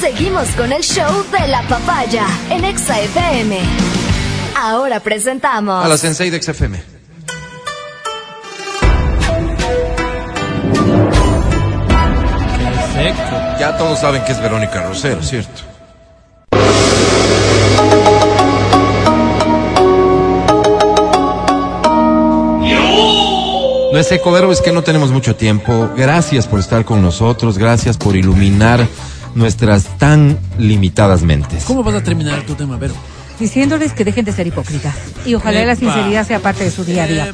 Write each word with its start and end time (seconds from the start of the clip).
Seguimos 0.00 0.48
con 0.50 0.72
el 0.72 0.82
show 0.82 1.24
de 1.32 1.48
la 1.48 1.62
papaya 1.62 2.24
en 2.50 2.64
Exa 2.64 3.00
FM. 3.00 3.58
Ahora 4.56 5.00
presentamos. 5.00 5.84
A 5.84 5.88
la 5.88 5.98
Sensei 5.98 6.30
de 6.30 6.40
XFM. 6.40 6.80
Perfecto. 12.94 13.36
Ya 13.58 13.76
todos 13.76 13.98
saben 13.98 14.22
que 14.24 14.30
es 14.30 14.40
Verónica 14.40 14.82
Rosero, 14.82 15.20
¿cierto? 15.20 15.62
No 23.92 23.98
es 23.98 24.12
Ecoverbo, 24.12 24.52
es 24.52 24.60
que 24.60 24.70
no 24.70 24.82
tenemos 24.82 25.10
mucho 25.10 25.34
tiempo. 25.34 25.90
Gracias 25.96 26.46
por 26.46 26.60
estar 26.60 26.84
con 26.84 27.02
nosotros, 27.02 27.58
gracias 27.58 27.96
por 27.96 28.14
iluminar 28.14 28.86
nuestras 29.38 29.84
tan 29.98 30.38
limitadas 30.58 31.22
mentes. 31.22 31.64
¿Cómo 31.64 31.82
vas 31.82 31.94
a 31.94 32.02
terminar 32.02 32.42
tu 32.42 32.54
tema, 32.54 32.76
Vero? 32.76 32.94
diciéndoles 33.38 33.92
que 33.92 34.04
dejen 34.04 34.24
de 34.24 34.32
ser 34.32 34.48
hipócritas. 34.48 34.96
Y 35.24 35.34
ojalá 35.36 35.64
la 35.64 35.76
sinceridad 35.76 36.26
sea 36.26 36.40
parte 36.40 36.64
de 36.64 36.72
su 36.72 36.84
día 36.84 37.04
a 37.04 37.06
día. 37.06 37.32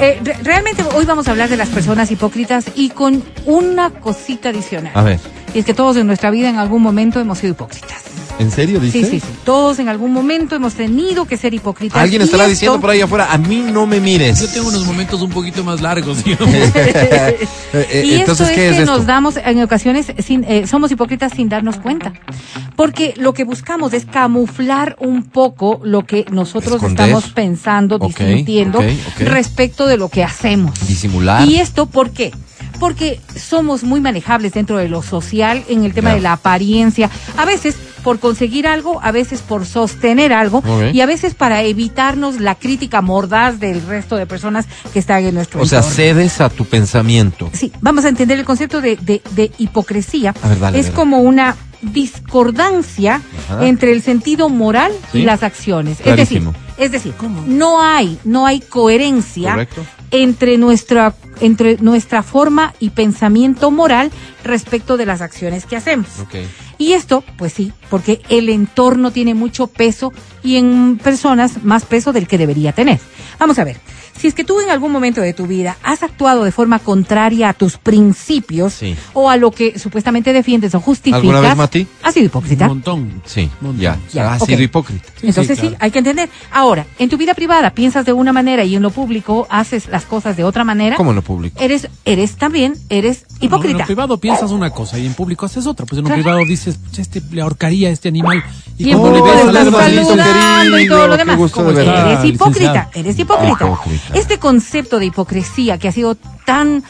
Eh, 0.00 0.20
re- 0.22 0.36
realmente 0.44 0.84
hoy 0.94 1.04
vamos 1.06 1.26
a 1.26 1.32
hablar 1.32 1.48
de 1.48 1.56
las 1.56 1.68
personas 1.70 2.08
hipócritas 2.12 2.66
y 2.76 2.90
con 2.90 3.24
una 3.46 3.90
cosita 3.90 4.50
adicional. 4.50 4.92
A 4.94 5.02
ver, 5.02 5.18
Y 5.52 5.58
es 5.58 5.64
que 5.64 5.74
todos 5.74 5.96
en 5.96 6.06
nuestra 6.06 6.30
vida 6.30 6.48
en 6.48 6.56
algún 6.60 6.80
momento 6.82 7.18
hemos 7.18 7.38
sido 7.38 7.50
hipócritas. 7.54 7.98
¿En 8.40 8.50
serio 8.50 8.80
dice? 8.80 9.04
Sí, 9.04 9.10
sí, 9.10 9.20
sí. 9.20 9.26
Todos 9.44 9.78
en 9.78 9.88
algún 9.88 10.12
momento 10.12 10.56
hemos 10.56 10.74
tenido 10.74 11.24
que 11.26 11.36
ser 11.36 11.54
hipócritas. 11.54 12.00
Alguien 12.00 12.22
estará 12.22 12.44
esto- 12.44 12.50
diciendo 12.50 12.80
por 12.80 12.90
ahí 12.90 13.00
afuera, 13.00 13.32
a 13.32 13.38
mí 13.38 13.64
no 13.72 13.86
me 13.86 14.00
mires. 14.00 14.40
Yo 14.40 14.48
tengo 14.48 14.68
unos 14.68 14.84
momentos 14.84 15.20
un 15.22 15.30
poquito 15.30 15.62
más 15.62 15.80
largos, 15.80 16.24
digamos. 16.24 16.54
Eh, 16.54 17.38
eh, 17.72 18.02
Y 18.04 18.14
Entonces, 18.14 18.48
esto 18.48 18.54
¿qué 18.54 18.66
es 18.66 18.70
es 18.72 18.76
que 18.76 18.82
esto? 18.82 18.96
nos 18.96 19.06
damos, 19.06 19.36
en 19.36 19.62
ocasiones, 19.62 20.06
sin, 20.24 20.44
eh, 20.44 20.66
somos 20.66 20.90
hipócritas 20.90 21.32
sin 21.34 21.48
darnos 21.48 21.76
cuenta. 21.76 22.12
Porque 22.76 23.14
lo 23.16 23.34
que 23.34 23.44
buscamos 23.44 23.92
es 23.92 24.06
camuflar 24.06 24.96
un 25.00 25.24
poco 25.24 25.80
lo 25.84 26.04
que 26.06 26.24
nosotros 26.30 26.74
Esconder. 26.76 27.06
estamos 27.08 27.30
pensando, 27.32 27.96
Ok, 27.96 28.08
disintiendo 28.18 28.78
ok, 28.78 28.84
ok. 29.16 29.20
respecto 29.28 29.86
de 29.86 29.96
lo 29.98 30.08
que 30.08 30.24
hacemos. 30.24 30.72
Disimular. 30.88 31.46
¿Y 31.46 31.56
esto 31.58 31.86
por 31.86 32.10
qué? 32.10 32.32
Porque 32.80 33.20
somos 33.36 33.84
muy 33.84 34.00
manejables 34.00 34.52
dentro 34.54 34.78
de 34.78 34.88
lo 34.88 35.02
social 35.02 35.62
en 35.68 35.84
el 35.84 35.94
tema 35.94 36.14
de 36.14 36.20
la 36.20 36.32
apariencia. 36.32 37.08
A 37.36 37.44
veces 37.44 37.76
por 38.02 38.18
conseguir 38.18 38.66
algo, 38.66 38.98
a 39.02 39.12
veces 39.12 39.42
por 39.42 39.66
sostener 39.66 40.32
algo 40.32 40.58
Ok. 40.58 40.94
y 40.94 41.02
a 41.02 41.06
veces 41.06 41.34
para 41.34 41.62
evitarnos 41.62 42.40
la 42.40 42.54
crítica 42.54 43.02
mordaz 43.02 43.60
del 43.60 43.82
resto 43.86 44.16
de 44.16 44.24
personas 44.24 44.64
que 44.94 44.98
están 44.98 45.22
en 45.26 45.34
nuestro 45.34 45.60
O 45.60 45.66
sea, 45.66 45.80
entorno. 45.80 45.96
cedes 45.96 46.40
a 46.40 46.48
tu 46.48 46.64
pensamiento. 46.64 47.50
Sí, 47.52 47.70
vamos 47.82 48.06
a 48.06 48.08
entender 48.08 48.38
el 48.38 48.46
concepto 48.46 48.80
de, 48.80 48.96
de- 48.96 49.20
de 49.32 49.52
hipocresía. 49.58 50.34
A 50.42 50.48
ver, 50.48 50.58
dale, 50.58 50.78
es 50.78 50.86
dale. 50.86 50.96
como 50.96 51.18
una 51.18 51.56
discordancia 51.82 53.20
Ajá. 53.50 53.66
entre 53.66 53.92
el 53.92 54.02
sentido 54.02 54.48
moral 54.48 54.92
Sí. 55.12 55.18
y 55.18 55.22
las 55.22 55.42
acciones. 55.42 55.98
Clarísimo. 55.98 56.54
Es 56.78 56.90
decir, 56.90 57.12
es 57.12 57.20
decir, 57.20 57.46
no 57.46 57.82
hay, 57.82 58.18
no 58.24 58.46
hay 58.46 58.60
coherencia 58.60 59.50
Correcto. 59.50 59.82
Entre 60.10 60.58
nuestra, 60.58 61.14
entre 61.40 61.76
nuestra 61.78 62.22
forma 62.22 62.74
y 62.80 62.90
pensamiento 62.90 63.70
moral 63.70 64.10
respecto 64.44 64.96
de 64.96 65.06
las 65.06 65.20
acciones 65.20 65.66
que 65.66 65.76
hacemos. 65.76 66.08
Y 66.78 66.92
esto, 66.92 67.22
pues 67.36 67.52
sí, 67.52 67.72
porque 67.90 68.22
el 68.28 68.48
entorno 68.48 69.10
tiene 69.10 69.34
mucho 69.34 69.66
peso 69.66 70.12
y 70.42 70.56
en 70.56 70.98
personas 71.02 71.62
más 71.64 71.84
peso 71.84 72.12
del 72.12 72.26
que 72.26 72.38
debería 72.38 72.72
tener. 72.72 72.98
Vamos 73.38 73.58
a 73.58 73.64
ver, 73.64 73.78
si 74.18 74.26
es 74.26 74.34
que 74.34 74.44
tú 74.44 74.60
en 74.60 74.68
algún 74.70 74.92
momento 74.92 75.20
de 75.22 75.32
tu 75.32 75.46
vida 75.46 75.78
has 75.82 76.02
actuado 76.02 76.44
de 76.44 76.52
forma 76.52 76.78
contraria 76.78 77.48
a 77.48 77.52
tus 77.54 77.78
principios 77.78 78.74
Sí. 78.74 78.94
o 79.14 79.30
a 79.30 79.36
lo 79.36 79.50
que 79.50 79.78
supuestamente 79.78 80.32
defiendes 80.32 80.74
o 80.74 80.80
justificas, 80.80 81.20
¿Alguna 81.20 81.40
vez, 81.40 81.56
Mati? 81.56 81.86
has 82.02 82.14
sido 82.14 82.24
Un 82.24 82.26
hipócrita. 82.26 82.68
montón. 82.68 83.22
Sí, 83.24 83.48
Montón. 83.60 83.80
ya. 83.80 83.98
Ya, 84.12 84.38
sido 84.38 84.62
hipócrita. 84.62 85.08
Sí, 85.20 85.28
Entonces 85.28 85.56
sí, 85.58 85.68
claro. 85.68 85.76
hay 85.80 85.90
que 85.90 85.98
entender. 85.98 86.28
Ahora, 86.52 86.86
en 86.98 87.08
tu 87.08 87.16
vida 87.16 87.34
privada 87.34 87.70
piensas 87.70 88.04
de 88.04 88.12
una 88.12 88.32
manera 88.32 88.64
y 88.64 88.76
en 88.76 88.82
lo 88.82 88.90
público 88.90 89.46
haces 89.50 89.88
las 89.88 90.04
cosas 90.04 90.36
de 90.36 90.44
otra 90.44 90.64
manera. 90.64 90.96
¿Cómo 90.96 91.10
en 91.10 91.16
lo 91.16 91.22
público? 91.22 91.58
Eres, 91.60 91.88
eres 92.04 92.36
también, 92.36 92.74
eres 92.90 93.24
No, 93.30 93.36
en 93.40 93.44
hipócrita. 93.46 93.78
lo 93.78 93.84
privado 93.86 94.18
piensas 94.18 94.50
una 94.50 94.70
cosa 94.70 94.98
y 94.98 95.06
en 95.06 95.14
público 95.14 95.46
haces 95.46 95.66
otra. 95.66 95.86
Pues 95.86 95.98
en 95.98 96.04
lo 96.04 96.08
Claro. 96.08 96.22
privado 96.22 96.44
dices, 96.46 96.76
"Pucha, 96.76 97.00
este 97.02 97.22
le 97.30 97.40
ahorcaría 97.40 97.88
a 97.88 97.92
este 97.92 98.08
animal. 98.08 98.42
Y 98.76 98.92
cuando 98.92 99.12
le 99.12 99.22
ves 99.22 99.42
al 99.44 99.56
estás 99.56 99.72
y 100.80 100.88
todo 100.88 101.08
lo 101.08 101.16
demás. 101.16 101.36
gusto 101.36 101.60
de 101.64 101.64
Como 101.64 101.76
verte. 101.76 101.90
Eres 102.00 102.18
Ah, 102.20 102.26
hipócrita, 102.26 102.60
licenciado. 102.60 102.90
eres 102.94 103.18
hipócrita. 103.18 103.64
Hipócrita. 103.66 104.14
Este 104.14 104.38
concepto 104.38 104.98
de 104.98 105.06
hipocresía 105.06 105.78
que 105.78 105.88
ha 105.88 105.92
sido 105.92 106.14
tan 106.44 106.82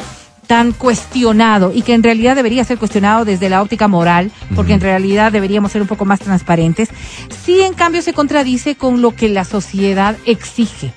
tan 0.47 0.73
cuestionado 0.73 1.71
y 1.73 1.83
que 1.83 1.95
en 1.95 2.03
realidad 2.03 2.35
debería 2.35 2.65
ser 2.65 2.77
cuestionado 2.77 3.25
desde 3.25 3.49
la 3.49 3.63
óptica 3.63 3.87
moral, 3.87 4.33
porque 4.57 4.73
en 4.73 4.81
realidad 4.81 5.31
deberíamos 5.31 5.71
ser 5.71 5.81
un 5.81 5.87
poco 5.87 6.05
más 6.05 6.19
transparentes, 6.19 6.89
sí 7.45 7.61
en 7.61 7.73
cambio 7.73 8.03
se 8.03 8.13
contradice 8.13 8.75
con 8.75 9.01
lo 9.01 9.15
que 9.15 9.29
la 9.29 9.45
sociedad 9.45 10.17
exige. 10.25 10.93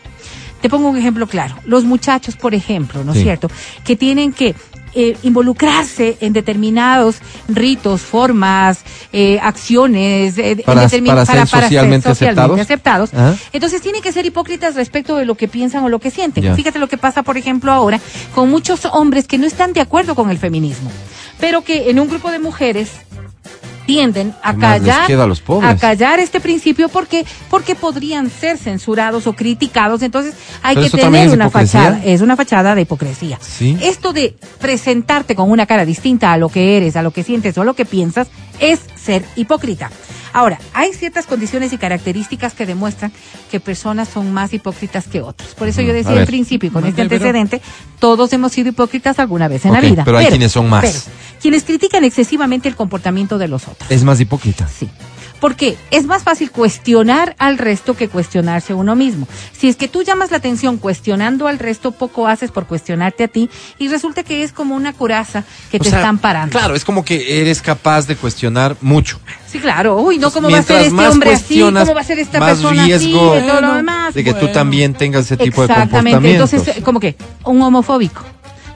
Te 0.59 0.69
pongo 0.69 0.89
un 0.89 0.97
ejemplo 0.97 1.27
claro. 1.27 1.55
Los 1.65 1.83
muchachos, 1.83 2.35
por 2.35 2.55
ejemplo, 2.55 3.03
¿no 3.03 3.11
es 3.11 3.19
Sí. 3.19 3.25
cierto? 3.25 3.47
Que 3.83 3.95
tienen 3.95 4.33
que 4.33 4.55
eh, 4.95 5.17
involucrarse 5.23 6.17
en 6.21 6.33
determinados 6.33 7.17
ritos, 7.47 8.01
formas, 8.01 8.79
eh, 9.13 9.39
acciones, 9.41 10.37
eh, 10.39 10.57
Para- 10.65 10.87
para 10.89 11.25
ser 11.25 11.47
socialmente 11.47 12.09
aceptados. 12.09 12.59
aceptados. 12.59 13.13
Ajá. 13.13 13.35
Entonces 13.53 13.79
tienen 13.81 14.01
que 14.01 14.11
ser 14.11 14.25
hipócritas 14.25 14.75
respecto 14.75 15.15
de 15.15 15.25
lo 15.25 15.35
que 15.35 15.47
piensan 15.47 15.83
o 15.83 15.89
lo 15.89 15.99
que 15.99 16.09
sienten. 16.11 16.43
Ya. 16.43 16.55
Fíjate 16.55 16.79
lo 16.79 16.87
que 16.89 16.97
pasa, 16.97 17.21
por 17.23 17.37
ejemplo, 17.37 17.71
ahora 17.71 17.99
con 18.33 18.49
muchos 18.49 18.85
hombres 18.85 19.27
que 19.27 19.37
no 19.37 19.45
están 19.45 19.71
de 19.73 19.81
acuerdo 19.81 20.15
con 20.15 20.29
el 20.31 20.37
feminismo, 20.39 20.91
pero 21.39 21.61
que 21.61 21.89
en 21.91 21.99
un 21.99 22.09
grupo 22.09 22.31
de 22.31 22.39
mujeres 22.39 22.89
tienden 23.85 24.33
a 24.43 24.51
¿Qué 24.53 24.57
más 24.57 24.81
les 24.81 24.89
callar 24.89 25.07
a 25.63 25.75
callar 25.77 26.19
este 26.19 26.39
principio 26.39 26.89
porque 26.89 27.25
porque 27.49 27.75
podrían 27.75 28.29
ser 28.29 28.57
censurados 28.57 29.27
o 29.27 29.33
criticados 29.33 30.01
entonces 30.01 30.33
hay 30.61 30.75
Pero 30.75 30.89
que 30.89 30.97
tener 30.97 31.29
una 31.29 31.45
hipocresía. 31.47 31.81
fachada 31.81 32.01
es 32.05 32.21
una 32.21 32.35
fachada 32.35 32.75
de 32.75 32.81
hipocresía 32.81 33.37
Sí. 33.41 33.77
esto 33.81 34.13
de 34.13 34.35
presentarte 34.59 35.35
con 35.35 35.51
una 35.51 35.65
cara 35.65 35.85
distinta 35.85 36.31
a 36.33 36.37
lo 36.37 36.49
que 36.49 36.77
eres 36.77 36.95
a 36.95 37.01
lo 37.01 37.11
que 37.11 37.23
sientes 37.23 37.57
o 37.57 37.61
a 37.61 37.65
lo 37.65 37.73
que 37.75 37.85
piensas 37.85 38.27
es 38.59 38.79
ser 38.95 39.23
hipócrita 39.35 39.89
ahora 40.33 40.59
hay 40.73 40.93
ciertas 40.93 41.25
condiciones 41.25 41.71
y 41.73 41.77
características 41.77 42.53
que 42.53 42.65
demuestran 42.65 43.11
que 43.49 43.59
personas 43.59 44.09
son 44.09 44.33
más 44.33 44.53
hipócritas 44.53 45.07
que 45.07 45.21
otros 45.21 45.53
por 45.55 45.67
eso 45.67 45.81
yo 45.81 45.91
a 45.91 45.93
decía 45.93 46.19
al 46.19 46.25
principio 46.25 46.67
y 46.67 46.71
con 46.71 46.85
este 46.85 47.01
antecedente 47.01 47.61
todos 47.99 48.33
hemos 48.33 48.51
sido 48.51 48.69
hipócritas 48.69 49.19
alguna 49.19 49.47
vez 49.47 49.65
en 49.65 49.73
la 49.73 49.81
vida 49.81 50.03
pero 50.03 50.17
hay 50.17 50.27
quienes 50.27 50.51
son 50.51 50.69
más. 50.69 50.83
pero 50.83 50.99
quienes 51.41 51.63
critican 51.63 52.03
excesivamente 52.03 52.67
el 52.67 52.75
comportamiento 52.75 53.37
de 53.37 53.47
los 53.47 53.67
otros 53.67 53.91
Es 53.91 54.03
más 54.03 54.19
hipócrita. 54.19 54.67
Sí. 54.67 54.89
Porque 55.39 55.75
es 55.91 56.05
más 56.05 56.23
fácil 56.23 56.51
cuestionar 56.51 57.35
al 57.37 57.57
resto 57.57 57.95
que 57.95 58.07
cuestionarse 58.07 58.73
uno 58.73 58.95
mismo. 58.95 59.27
Si 59.51 59.67
es 59.67 59.75
que 59.75 59.87
tú 59.87 60.01
llamas 60.01 60.31
la 60.31 60.37
atención 60.37 60.77
cuestionando 60.77 61.47
al 61.47 61.59
resto, 61.59 61.91
poco 61.91 62.27
haces 62.27 62.51
por 62.51 62.65
cuestionarte 62.65 63.25
a 63.25 63.27
ti 63.27 63.49
y 63.77 63.89
resulta 63.89 64.23
que 64.23 64.43
es 64.43 64.53
como 64.53 64.75
una 64.75 64.93
coraza 64.93 65.43
que 65.69 65.77
O 65.77 65.79
te 65.81 65.89
sea, 65.89 65.99
están 65.99 66.17
parando. 66.17 66.57
Claro, 66.57 66.75
es 66.75 66.85
como 66.85 67.03
que 67.03 67.41
eres 67.41 67.61
capaz 67.61 68.07
de 68.07 68.15
cuestionar 68.15 68.77
mucho. 68.81 69.19
Sí, 69.47 69.59
claro. 69.59 69.97
Uy, 69.97 70.17
no, 70.17 70.31
¿cómo 70.31 70.49
va 70.49 70.59
a 70.59 70.63
ser 70.63 70.81
este 70.83 71.07
hombre 71.07 71.33
así? 71.33 71.59
¿Cómo 71.59 71.93
va 71.93 72.01
a 72.01 72.03
ser 72.03 72.19
esta 72.19 72.39
más 72.39 72.51
persona 72.53 72.85
riesgo 72.85 73.33
así? 73.33 73.45
Todo 73.47 73.61
lo 73.61 73.73
demás. 73.75 74.13
de 74.13 74.23
que 74.23 74.31
tú 74.33 74.39
Bueno. 74.39 74.53
también 74.53 74.93
tengas 74.93 75.25
ese 75.25 75.37
tipo 75.37 75.61
de 75.61 75.67
Exactamente. 75.73 76.11
comportamientos. 76.11 76.53
Entonces, 76.53 76.83
como 76.83 76.99
que 76.99 77.15
un 77.43 77.61
homofóbico. 77.61 78.23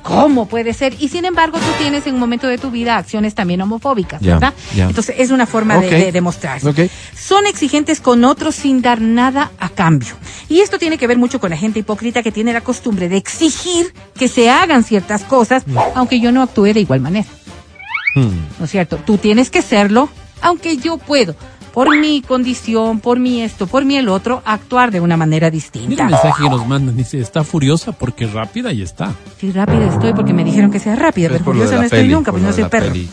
¿Cómo 0.07 0.47
puede 0.47 0.73
ser? 0.73 0.95
Y 0.99 1.09
sin 1.09 1.25
embargo, 1.25 1.57
tú 1.59 1.65
tienes 1.77 2.07
en 2.07 2.13
un 2.13 2.19
momento 2.19 2.47
de 2.47 2.57
tu 2.57 2.71
vida 2.71 2.95
acciones 2.97 3.35
también 3.35 3.61
homofóbicas, 3.61 4.21
¿verdad? 4.21 4.53
Entonces, 4.75 5.15
es 5.19 5.31
una 5.31 5.45
forma 5.45 5.77
de- 5.77 5.87
Ok. 5.87 5.91
de, 5.91 6.11
demostrarse. 6.13 6.69
Ok. 6.69 6.79
Son 7.13 7.45
exigentes 7.45 7.99
con 7.99 8.23
otros 8.23 8.55
sin 8.55 8.81
dar 8.81 9.01
nada 9.01 9.51
a 9.59 9.67
cambio. 9.69 10.15
Y 10.47 10.61
esto 10.61 10.79
tiene 10.79 10.97
que 10.97 11.07
ver 11.07 11.17
mucho 11.17 11.39
con 11.41 11.49
la 11.49 11.57
gente 11.57 11.79
hipócrita 11.79 12.23
que 12.23 12.31
tiene 12.31 12.53
la 12.53 12.61
costumbre 12.61 13.09
de 13.09 13.17
exigir 13.17 13.93
que 14.17 14.27
se 14.29 14.49
hagan 14.49 14.83
ciertas 14.85 15.23
cosas, 15.23 15.63
aunque 15.93 16.19
yo 16.21 16.31
no 16.31 16.41
actúe 16.41 16.73
de 16.73 16.79
igual 16.79 17.01
manera. 17.01 17.27
Hmm. 18.15 18.29
¿No 18.59 18.65
es 18.65 18.71
cierto? 18.71 18.97
Tú 19.05 19.17
tienes 19.17 19.49
que 19.49 19.61
serlo, 19.61 20.09
aunque 20.41 20.77
yo 20.77 20.97
puedo, 20.97 21.35
por 21.77 21.95
mi 21.95 22.23
condición, 22.23 22.99
por 23.01 23.19
mi 23.19 23.43
esto, 23.43 23.67
por 23.67 23.85
mi 23.85 23.97
el 23.97 24.09
otro, 24.09 24.41
actuar 24.45 24.89
de 24.89 24.99
una 24.99 25.15
manera 25.15 25.45
Mira 25.45 25.51
distinta. 25.51 26.05
el 26.05 26.09
mensaje 26.09 26.43
que 26.43 26.49
nos 26.49 26.65
mandan. 26.65 26.97
Dice, 26.97 27.19
está 27.19 27.43
furiosa 27.43 27.91
porque 27.91 28.25
rápida 28.25 28.73
y 28.73 28.81
está. 28.81 29.13
Sí, 29.39 29.51
rápida 29.51 29.85
estoy 29.93 30.11
porque 30.13 30.33
me 30.33 30.43
dijeron 30.43 30.71
que 30.71 30.79
sea 30.79 30.95
rápida, 30.95 31.29
pero 31.29 31.53
la 31.53 31.65
no 31.65 31.81
estoy 31.83 31.99
peli, 31.99 32.13
nunca, 32.15 32.31
pues 32.31 32.41
no 32.41 32.51
soy 32.51 32.63
perro. 32.63 32.87
peli. 32.93 33.07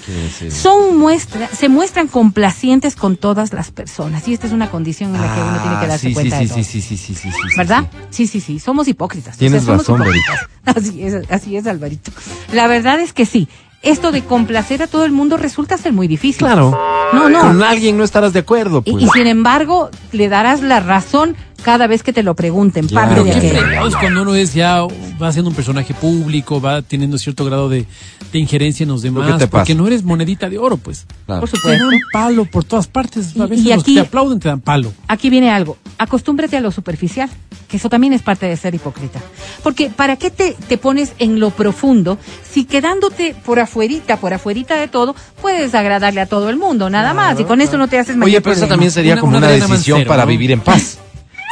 Son 0.50 0.96
muestra, 0.96 1.46
se 1.48 1.68
muestran 1.68 2.08
complacientes 2.08 2.96
con 2.96 3.18
todas 3.18 3.52
las 3.52 3.70
personas 3.70 4.26
y 4.28 4.32
esta 4.32 4.46
es 4.46 4.54
una 4.54 4.70
condición 4.70 5.14
en 5.14 5.20
la 5.20 5.34
que 5.34 5.42
uno 5.42 5.58
tiene 5.60 5.76
que 5.80 5.84
Ah, 5.84 5.88
darse 5.88 6.08
sí, 6.08 6.14
cuenta 6.14 6.38
sí, 6.38 6.42
de 6.44 6.48
sí, 6.48 6.54
todo. 6.54 6.64
sí, 6.64 6.80
sí, 6.80 6.96
sí, 6.96 7.14
sí, 7.14 7.30
sí, 7.32 7.38
¿Verdad? 7.58 7.84
sí. 8.08 8.26
Sí, 8.26 8.40
sí, 8.40 8.58
somos 8.60 8.88
hipócritas. 8.88 9.36
Tienes 9.36 9.64
somos 9.64 9.80
razón, 9.86 10.00
hipócritas. 10.00 10.40
Así 10.64 11.02
es, 11.02 11.30
así 11.30 11.56
es, 11.58 11.66
Alvarito. 11.66 12.10
La 12.54 12.66
verdad 12.66 12.98
es 12.98 13.12
que 13.12 13.26
sí, 13.26 13.46
esto 13.84 14.12
de 14.12 14.22
complacer 14.24 14.82
a 14.82 14.86
todo 14.86 15.04
el 15.04 15.12
mundo 15.12 15.36
resulta 15.36 15.76
ser 15.78 15.92
muy 15.92 16.08
difícil. 16.08 16.38
Claro. 16.46 16.78
No, 17.12 17.28
no. 17.28 17.40
Con 17.40 17.62
alguien 17.62 17.96
no 17.96 18.04
estarás 18.04 18.32
de 18.32 18.40
acuerdo, 18.40 18.82
Y, 18.84 18.92
pues. 18.92 19.04
y 19.04 19.08
sin 19.10 19.26
embargo, 19.26 19.90
le 20.12 20.28
darás 20.28 20.62
la 20.62 20.80
razón 20.80 21.36
cada 21.64 21.86
vez 21.86 22.02
que 22.02 22.12
te 22.12 22.22
lo 22.22 22.34
pregunten, 22.34 22.86
Ya, 22.86 22.94
parte 22.94 23.24
de 23.24 23.30
qué 23.32 23.36
aquello. 23.58 23.90
cuando 23.98 24.22
uno 24.22 24.34
es 24.34 24.54
ya, 24.54 24.82
va 25.20 25.32
siendo 25.32 25.48
un 25.50 25.56
personaje 25.56 25.94
público, 25.94 26.60
va 26.60 26.82
teniendo 26.82 27.16
cierto 27.18 27.44
grado 27.44 27.68
de, 27.68 27.86
de 28.32 28.38
injerencia 28.38 28.84
en 28.84 28.90
los 28.90 29.02
demás, 29.02 29.38
te 29.38 29.48
porque 29.48 29.74
no 29.74 29.86
eres 29.86 30.04
monedita 30.04 30.48
de 30.50 30.58
oro, 30.58 30.76
pues. 30.76 31.06
Claro. 31.26 31.40
Por 31.40 31.50
Te 31.50 31.56
supuesto. 31.56 31.84
dan 31.90 31.98
palo 32.12 32.44
por 32.44 32.64
todas 32.64 32.86
partes. 32.86 33.34
A 33.40 33.44
Y- 33.44 33.48
veces 33.48 33.66
y 33.66 33.68
los 33.70 33.82
aquí- 33.82 33.94
que 33.94 34.00
te 34.02 34.06
aplauden 34.06 34.38
te 34.40 34.48
dan 34.48 34.60
palo. 34.60 34.92
Aquí 35.08 35.30
viene 35.30 35.50
algo. 35.50 35.76
Acostúmbrate 35.98 36.56
a 36.56 36.60
lo 36.60 36.70
superficial, 36.70 37.30
que 37.68 37.78
eso 37.78 37.88
también 37.88 38.12
es 38.12 38.20
parte 38.22 38.46
de 38.46 38.56
ser 38.56 38.74
hipócrita. 38.74 39.20
Porque 39.62 39.88
¿para 39.88 40.16
qué 40.16 40.30
te, 40.30 40.56
te 40.68 40.76
pones 40.76 41.12
en 41.18 41.40
lo 41.40 41.50
profundo 41.50 42.18
si 42.48 42.64
quedándote 42.64 43.34
por 43.44 43.58
afuerita, 43.58 44.18
por 44.18 44.34
afuerita 44.34 44.76
de 44.78 44.88
todo, 44.88 45.16
puedes 45.40 45.74
agradarle 45.74 46.20
a 46.20 46.26
todo 46.26 46.50
el 46.50 46.56
mundo, 46.56 46.90
nada 46.90 47.14
más? 47.14 47.40
Y 47.40 47.44
con 47.44 47.60
eso 47.62 47.78
no 47.78 47.88
te 47.88 47.98
haces 47.98 48.16
mayor 48.16 48.26
Oye, 48.28 48.40
pero 48.42 48.56
eso 48.56 48.66
también 48.66 48.90
sería 48.90 49.14
Una- 49.14 49.20
como 49.22 49.38
una 49.38 49.48
decisión 49.48 49.70
Mancero, 49.98 50.08
para 50.08 50.24
¿no? 50.24 50.28
vivir 50.28 50.50
en 50.52 50.60
paz. 50.60 50.98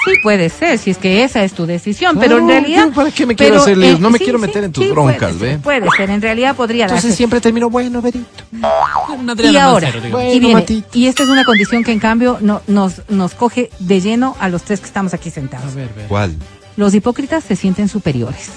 Sí, 0.05 0.11
puede 0.23 0.49
ser, 0.49 0.79
si 0.79 0.91
es 0.91 0.99
que 0.99 1.23
esa 1.23 1.45
es 1.45 1.53
tu 1.53 1.65
decisión, 1.65 2.15
Claro, 2.17 2.21
pero 2.29 2.39
en 2.41 2.49
realidad... 2.49 2.89
¿para 2.95 3.11
qué 3.13 3.25
me 3.25 3.37
quiero 3.37 3.53
pero, 3.53 3.63
hacer 3.63 3.77
líos? 3.79 4.01
No 4.01 4.11
me 4.11 4.19
sí, 4.19 4.25
quiero 4.25 4.39
sí, 4.41 4.47
meter 4.47 4.65
en 4.65 4.73
tus 4.73 4.85
sí, 4.85 4.91
broncas, 4.91 5.35
puede 5.35 5.39
¿ve? 5.39 5.51
ser, 5.53 5.61
Puede 5.61 5.87
ser, 5.97 6.11
en 6.11 6.21
realidad 6.23 6.57
podría 6.57 6.85
Entonces 6.87 7.05
darse. 7.05 7.17
siempre 7.17 7.41
termino, 7.41 7.71
bueno, 7.71 8.03
Berito. 8.03 8.27
Una 9.17 9.35
Y 9.39 9.57
ahora, 9.57 9.89
Mancero. 9.93 10.11
Bueno, 10.11 10.33
y 10.33 10.41
viene, 10.41 10.67
y 10.93 11.07
esta 11.07 11.23
es 11.23 11.29
una 11.29 11.45
condición 11.45 11.85
que 11.85 11.93
en 11.93 12.01
cambio 12.01 12.39
no- 12.41 12.63
nos, 12.67 13.03
nos 13.09 13.35
coge 13.35 13.71
de 13.79 14.01
lleno 14.01 14.37
a 14.41 14.49
los 14.49 14.63
tres 14.63 14.81
que 14.81 14.87
estamos 14.87 15.15
aquí 15.15 15.31
sentados. 15.31 15.71
A 15.73 15.75
ver, 15.77 15.89
ver. 15.95 16.07
¿Cuál? 16.09 16.35
Los 16.77 16.95
hipócritas 16.95 17.45
se 17.45 17.55
sienten 17.55 17.89
superiores. 17.89 18.49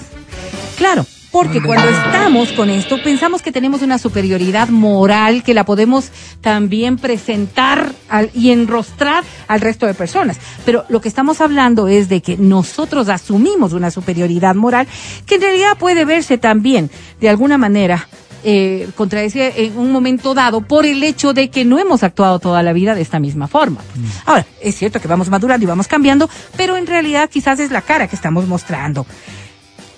Claro, 0.78 1.06
porque 1.36 1.62
cuando 1.62 1.90
estamos 1.90 2.54
con 2.54 2.70
esto 2.70 2.96
pensamos 3.04 3.42
que 3.42 3.52
tenemos 3.52 3.82
una 3.82 3.98
superioridad 3.98 4.70
moral 4.70 5.44
que 5.44 5.54
la 5.54 5.66
podemos 5.66 6.10
también 6.40 6.98
presentar 6.98 7.92
al- 8.08 8.30
y 8.34 8.52
enrostrar 8.52 9.22
al 9.50 9.60
resto 9.60 9.86
de 9.86 9.94
personas. 9.94 10.38
Pero 10.66 10.86
lo 10.88 11.02
que 11.02 11.10
estamos 11.10 11.42
hablando 11.42 11.90
es 11.90 12.08
de 12.08 12.22
que 12.22 12.38
nosotros 12.38 13.10
asumimos 13.10 13.74
una 13.74 13.92
superioridad 13.92 14.56
moral 14.56 14.88
que 15.26 15.36
en 15.36 15.42
realidad 15.42 15.78
puede 15.78 16.06
verse 16.06 16.38
también 16.38 16.90
de 17.20 17.28
alguna 17.28 17.58
manera 17.58 18.08
eh, 18.46 18.88
contradecida 18.96 19.48
en 19.48 19.78
un 19.78 19.92
momento 19.92 20.34
dado 20.36 20.62
por 20.62 20.86
el 20.86 21.04
hecho 21.04 21.34
de 21.34 21.50
que 21.50 21.66
no 21.66 21.80
hemos 21.80 22.02
actuado 22.04 22.40
toda 22.40 22.64
la 22.64 22.72
vida 22.72 22.96
de 22.96 23.02
esta 23.02 23.20
misma 23.20 23.48
forma. 23.48 23.82
Ahora, 24.26 24.46
es 24.62 24.76
cierto 24.78 25.02
que 25.02 25.08
vamos 25.10 25.30
madurando 25.30 25.66
y 25.66 25.68
vamos 25.68 25.88
cambiando, 25.90 26.30
pero 26.56 26.78
en 26.78 26.88
realidad 26.88 27.30
quizás 27.30 27.60
es 27.60 27.72
la 27.72 27.82
cara 27.82 28.08
que 28.08 28.16
estamos 28.16 28.48
mostrando. 28.48 29.06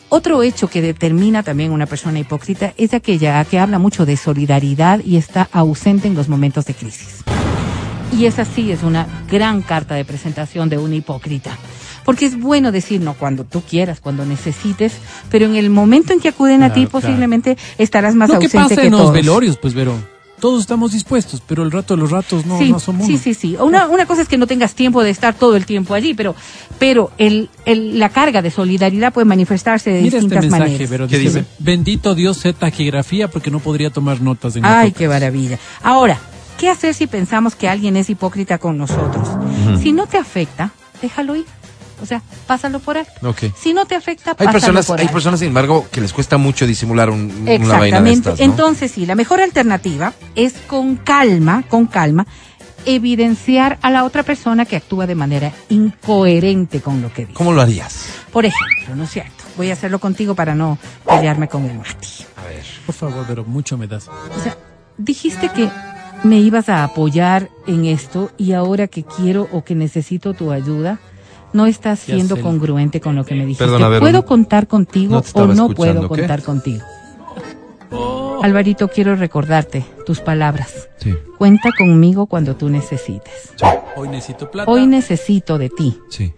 Otro 0.10 0.42
hecho 0.42 0.70
que 0.70 0.82
determina 0.82 1.44
también 1.44 1.72
una 1.72 1.86
persona 1.86 2.20
hipócrita 2.20 2.74
es 2.78 2.94
aquella 2.94 3.44
que 3.44 3.60
habla 3.60 3.78
mucho 3.78 4.06
de 4.06 4.16
solidaridad 4.16 5.02
y 5.04 5.18
está 5.18 5.50
ausente 5.52 6.08
en 6.08 6.16
los 6.16 6.30
momentos 6.30 6.66
de 6.66 6.74
crisis. 6.74 7.24
Y 8.18 8.26
esa 8.26 8.46
sí 8.46 8.72
es 8.72 8.84
una 8.84 9.06
gran 9.30 9.62
carta 9.62 9.96
de 9.96 10.06
presentación 10.06 10.70
de 10.70 10.78
un 10.78 10.94
hipócrita. 10.94 11.52
Porque 12.06 12.26
es 12.26 12.40
bueno 12.40 12.72
decir 12.72 13.02
no 13.02 13.16
cuando 13.16 13.44
tú 13.44 13.62
quieras, 13.62 14.00
cuando 14.00 14.26
necesites, 14.26 14.94
pero 15.30 15.46
en 15.46 15.56
el 15.56 15.70
momento 15.70 16.14
en 16.14 16.22
que 16.22 16.30
acuden 16.30 16.64
a 16.64 16.72
ti 16.72 16.86
claro. 16.86 16.90
posiblemente 16.90 17.58
estarás 17.78 18.16
más 18.16 18.30
Lo 18.30 18.40
que 18.40 18.46
ausente 18.46 18.76
pasa 18.76 18.82
que 18.82 18.88
en 18.88 18.94
los 18.94 19.12
velorios, 19.12 19.58
pues, 19.58 19.74
Vero. 19.74 19.94
Todos 20.40 20.62
estamos 20.62 20.92
dispuestos, 20.92 21.42
pero 21.48 21.64
el 21.64 21.72
rato 21.72 21.96
de 21.96 22.02
los 22.02 22.12
ratos 22.12 22.46
no, 22.46 22.60
sí, 22.60 22.72
no 22.72 22.80
somos 22.80 23.08
sí, 23.08 23.18
sí, 23.18 23.34
sí. 23.34 23.56
Una, 23.60 23.88
una 23.88 24.06
cosa 24.06 24.22
es 24.22 24.28
que 24.28 24.38
no 24.38 24.46
tengas 24.46 24.76
tiempo 24.76 25.02
de 25.04 25.10
estar 25.10 25.34
todo 25.34 25.56
el 25.56 25.66
tiempo 25.66 25.96
allí, 25.96 26.14
pero, 26.14 26.36
pero 26.78 27.12
el, 27.18 27.50
el- 27.66 27.98
la 27.98 28.10
carga 28.10 28.44
de 28.44 28.52
solidaridad 28.52 29.12
puede 29.12 29.26
manifestarse 29.26 29.90
de 29.90 30.02
Mira 30.04 30.18
este 30.18 30.20
distintas 30.20 30.44
mensaje, 30.44 30.64
maneras. 30.72 30.90
Vero. 30.92 31.08
¿Qué 31.08 31.18
Dice, 31.18 31.40
dice? 31.40 31.52
bendito 31.58 32.14
Dios 32.14 32.38
sé 32.38 32.54
taquigrafía 32.54 33.30
porque 33.30 33.50
no 33.50 33.60
podría 33.60 33.90
tomar 33.90 34.22
notas 34.22 34.56
en 34.56 34.64
Ay, 34.66 34.90
coca". 34.92 35.00
qué 35.00 35.08
maravilla. 35.08 35.58
Ahora, 35.82 36.20
¿qué 36.60 36.70
hacer 36.70 36.94
si 36.94 37.08
pensamos 37.08 37.56
que 37.56 37.68
alguien 37.68 37.98
es 37.98 38.10
hipócrita 38.12 38.60
con 38.60 38.78
nosotros? 38.78 39.28
Si 39.82 39.92
no 39.92 40.06
te 40.06 40.18
afecta, 40.18 40.72
déjalo 41.02 41.36
ir. 41.36 41.46
O 42.02 42.06
sea, 42.06 42.22
pásalo 42.46 42.80
por 42.80 42.98
alto. 42.98 43.12
Ok. 43.24 43.46
Si 43.60 43.74
no 43.74 43.86
te 43.86 43.96
afecta, 43.96 44.32
Hay 44.32 44.36
pásalo 44.48 44.52
personas, 44.54 44.86
por 44.86 45.00
hay 45.00 45.06
alto. 45.06 45.14
personas, 45.14 45.40
sin 45.40 45.48
embargo, 45.50 45.88
que 45.92 46.00
les 46.02 46.14
cuesta 46.14 46.38
mucho 46.38 46.68
disimular 46.68 47.10
un- 47.10 47.32
una 47.32 47.48
vaina 47.48 48.02
de 48.02 48.12
Exactamente. 48.12 48.30
estas, 48.30 48.40
¿no? 48.40 48.46
Entonces, 48.46 48.92
sí, 48.92 49.06
la 49.06 49.16
mejor 49.16 49.42
alternativa 49.42 50.14
es 50.36 50.54
con 50.68 50.96
calma, 50.98 51.64
con 51.68 51.88
calma, 51.88 52.28
evidenciar 52.86 53.78
a 53.82 53.90
la 53.92 54.04
otra 54.06 54.24
persona 54.24 54.66
que 54.66 54.76
actúa 54.78 55.06
de 55.08 55.16
manera 55.16 55.52
incoherente 55.70 56.82
con 56.82 57.02
lo 57.02 57.12
que 57.12 57.24
dice. 57.24 57.34
¿Cómo 57.34 57.52
lo 57.52 57.62
harías? 57.62 58.06
Por 58.32 58.46
ejemplo, 58.46 58.96
¿no 58.96 59.04
es 59.04 59.10
cierto? 59.10 59.44
Voy 59.58 59.70
a 59.70 59.74
hacerlo 59.74 60.00
contigo 60.00 60.36
para 60.36 60.56
no 60.56 60.78
pelearme 61.06 61.48
con 61.50 61.66
el 61.66 61.78
Mati. 61.78 62.26
A 62.38 62.48
ver. 62.48 62.64
Por 62.86 62.96
favor, 62.96 63.26
Vero, 63.28 63.44
mucho 63.44 63.78
me 63.78 63.88
das. 63.88 64.08
O 64.08 64.42
sea, 64.44 64.56
dijiste 64.98 65.50
que 65.50 65.70
me 66.24 66.38
ibas 66.40 66.70
a 66.70 66.84
apoyar 66.84 67.50
en 67.68 67.86
esto 67.86 68.32
y 68.38 68.54
ahora 68.54 68.88
que 68.88 69.04
quiero 69.04 69.48
o 69.52 69.64
que 69.64 69.76
necesito 69.76 70.34
tu 70.34 70.52
ayuda, 70.52 71.00
no 71.54 71.66
estás 71.66 72.00
siendo 72.00 72.36
sé. 72.36 72.42
congruente 72.42 73.00
con 73.02 73.16
lo 73.16 73.26
que 73.26 73.36
me 73.36 73.42
dijiste. 73.46 73.64
Perdona, 73.64 73.88
Vero, 73.88 74.02
¿Puedo 74.02 74.26
contar 74.26 74.68
contigo 74.68 75.22
no 75.36 75.42
o 75.44 75.48
no 75.48 75.70
puedo 75.70 76.02
¿qué? 76.02 76.08
contar 76.08 76.44
contigo? 76.44 76.84
Alvarito, 78.44 78.88
quiero 78.90 79.16
recordarte 79.16 79.84
tus 80.06 80.20
palabras. 80.20 80.90
Sí, 80.98 81.14
Cuenta 81.38 81.70
conmigo 81.78 82.28
cuando 82.28 82.56
tú 82.56 82.70
necesites. 82.70 83.34
sí, 83.56 83.66
Hoy 83.96 84.10
necesito 84.10 84.52
plata. 84.52 84.70
Hoy 84.72 84.86
necesito 84.88 85.58
de 85.58 85.70
ti. 85.70 86.00
sí. 86.10 86.34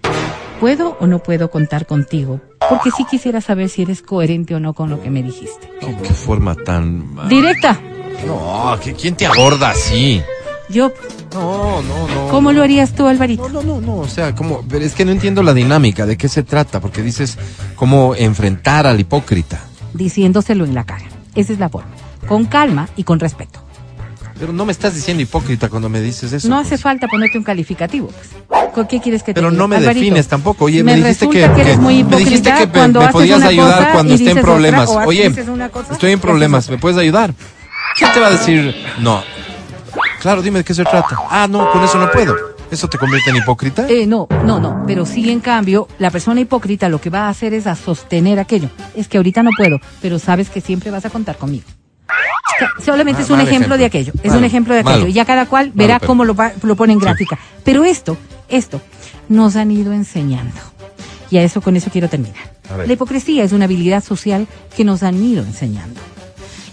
¿Puedo 0.59 0.97
o 0.99 1.07
no 1.07 1.19
puedo 1.19 1.49
contar 1.49 1.85
contigo? 1.85 2.41
Porque 2.69 2.91
sí 2.91 3.05
quisiera 3.09 3.39
saber 3.39 3.69
si 3.69 3.83
eres 3.83 4.01
coherente 4.01 4.53
o 4.55 4.59
no 4.59 4.73
con 4.73 4.89
lo 4.89 5.01
que 5.01 5.09
me 5.09 5.23
dijiste. 5.23 5.71
¿Qué, 5.79 5.95
qué 6.03 6.13
forma 6.13 6.53
tan... 6.53 7.15
Directa. 7.29 7.79
No, 8.27 8.77
¿que- 8.83 8.93
¿quién 8.93 9.15
te 9.15 9.25
aborda 9.25 9.69
así? 9.69 10.21
Yo, 10.67 10.91
No, 11.33 11.81
no, 11.81 12.07
no. 12.07 12.27
¿cómo 12.29 12.51
lo 12.51 12.63
harías 12.63 12.93
tú, 12.93 13.07
Alvarito? 13.07 13.47
No, 13.49 13.61
no, 13.61 13.75
no, 13.75 13.81
no, 13.81 13.97
o 13.97 14.07
sea, 14.07 14.33
como, 14.33 14.63
pero 14.67 14.83
es 14.83 14.93
que 14.93 15.05
no 15.05 15.11
entiendo 15.11 15.43
la 15.43 15.53
dinámica, 15.53 16.05
de 16.05 16.17
qué 16.17 16.27
se 16.27 16.43
trata, 16.43 16.79
porque 16.79 17.01
dices 17.01 17.37
cómo 17.75 18.15
enfrentar 18.15 18.87
al 18.87 18.99
hipócrita. 18.99 19.59
Diciéndoselo 19.93 20.65
en 20.65 20.73
la 20.73 20.85
cara. 20.85 21.05
Esa 21.35 21.53
es 21.53 21.59
la 21.59 21.69
forma. 21.69 21.91
Con 22.27 22.45
calma 22.45 22.89
y 22.95 23.03
con 23.03 23.19
respeto. 23.19 23.59
Pero 24.39 24.53
no 24.53 24.65
me 24.65 24.71
estás 24.71 24.95
diciendo 24.95 25.21
hipócrita 25.21 25.67
cuando 25.67 25.89
me 25.89 25.99
dices 25.99 26.31
eso. 26.31 26.47
no 26.47 26.55
pues. 26.55 26.67
hace 26.67 26.77
falta 26.77 27.07
ponerte 27.07 27.37
un 27.37 27.43
calificativo. 27.43 28.07
Pues. 28.07 28.71
¿Con 28.73 28.87
qué 28.87 29.01
quieres 29.01 29.21
que 29.21 29.33
te 29.33 29.35
Pero 29.35 29.49
diga? 29.49 29.61
no 29.61 29.67
me 29.67 29.75
Alvarito, 29.75 29.99
defines 29.99 30.27
tampoco. 30.27 30.65
Oye, 30.65 30.83
me, 30.83 30.93
me 30.93 30.97
dijiste 30.97 31.27
que, 31.29 31.51
que 31.53 31.61
eres 31.61 31.79
muy 31.79 32.03
me 32.03 32.17
dijiste 32.17 32.53
que 32.53 32.67
me, 32.67 32.71
cuando 32.71 32.99
me 32.99 33.05
haces 33.05 33.13
podías 33.13 33.37
una 33.39 33.47
ayudar 33.47 33.77
cosa 33.79 33.91
cuando 33.91 34.13
esté 34.13 34.25
en 34.25 34.31
otra, 34.31 34.43
problemas. 34.43 34.89
Oye, 35.05 35.33
estoy 35.91 36.11
en 36.11 36.19
problemas. 36.19 36.69
¿me 36.69 36.77
puedes 36.77 36.97
ayudar? 36.97 37.33
¿Quién 37.97 38.13
te 38.13 38.19
va 38.19 38.27
a 38.27 38.31
decir 38.31 38.75
no? 38.99 39.21
Claro, 40.19 40.41
dime 40.41 40.59
de 40.59 40.65
qué 40.65 40.73
se 40.73 40.83
trata. 40.83 41.17
Ah, 41.29 41.47
no, 41.49 41.71
con 41.71 41.83
eso 41.83 41.97
no 41.97 42.11
puedo. 42.11 42.35
¿Eso 42.71 42.87
te 42.87 42.97
convierte 42.99 43.31
en 43.31 43.37
hipócrita? 43.37 43.87
Eh, 43.89 44.05
no, 44.05 44.27
no, 44.45 44.59
no, 44.59 44.83
pero 44.85 45.05
sí 45.05 45.31
en 45.31 45.39
cambio, 45.39 45.87
la 45.97 46.11
persona 46.11 46.39
hipócrita 46.41 46.87
lo 46.87 47.01
que 47.01 47.09
va 47.09 47.21
a 47.21 47.29
hacer 47.29 47.53
es 47.55 47.65
a 47.65 47.75
sostener 47.75 48.39
aquello. 48.39 48.69
Es 48.95 49.07
que 49.07 49.17
ahorita 49.17 49.41
no 49.41 49.49
puedo, 49.57 49.79
pero 50.01 50.19
sabes 50.19 50.49
que 50.49 50.61
siempre 50.61 50.91
vas 50.91 51.03
a 51.05 51.09
contar 51.09 51.37
conmigo. 51.37 51.65
Solamente 52.83 53.21
Ah, 53.21 53.25
es 53.25 53.29
un 53.29 53.37
ejemplo, 53.39 53.55
ejemplo. 53.55 53.77
de 53.77 53.85
aquello, 53.85 54.13
es 54.21 54.25
Malo, 54.27 54.37
un 54.39 54.43
ejemplo 54.43 54.73
de 54.73 54.79
aquello. 54.81 54.95
malo. 54.97 55.07
Y 55.07 55.13
ya 55.13 55.25
cada 55.25 55.45
cual 55.47 55.71
verá 55.73 55.97
pero- 55.99 56.07
cómo 56.07 56.25
lo, 56.25 56.35
va- 56.35 56.51
lo 56.61 56.75
pone 56.75 56.93
en 56.93 56.99
gráfica. 56.99 57.39
Pero 57.63 57.83
esto, 57.85 58.17
esto, 58.49 58.81
nos 59.29 59.55
han 59.55 59.71
ido 59.71 59.93
enseñando. 59.93 60.53
Y 61.31 61.37
a 61.37 61.43
eso, 61.43 61.61
con 61.61 61.75
eso 61.75 61.89
quiero 61.91 62.09
terminar. 62.09 62.53
La 62.85 62.91
hipocresía 62.93 63.43
es 63.43 63.51
una 63.53 63.65
habilidad 63.65 64.03
social 64.03 64.47
que 64.75 64.83
nos 64.83 65.01
han 65.03 65.23
ido 65.23 65.43
enseñando 65.43 65.99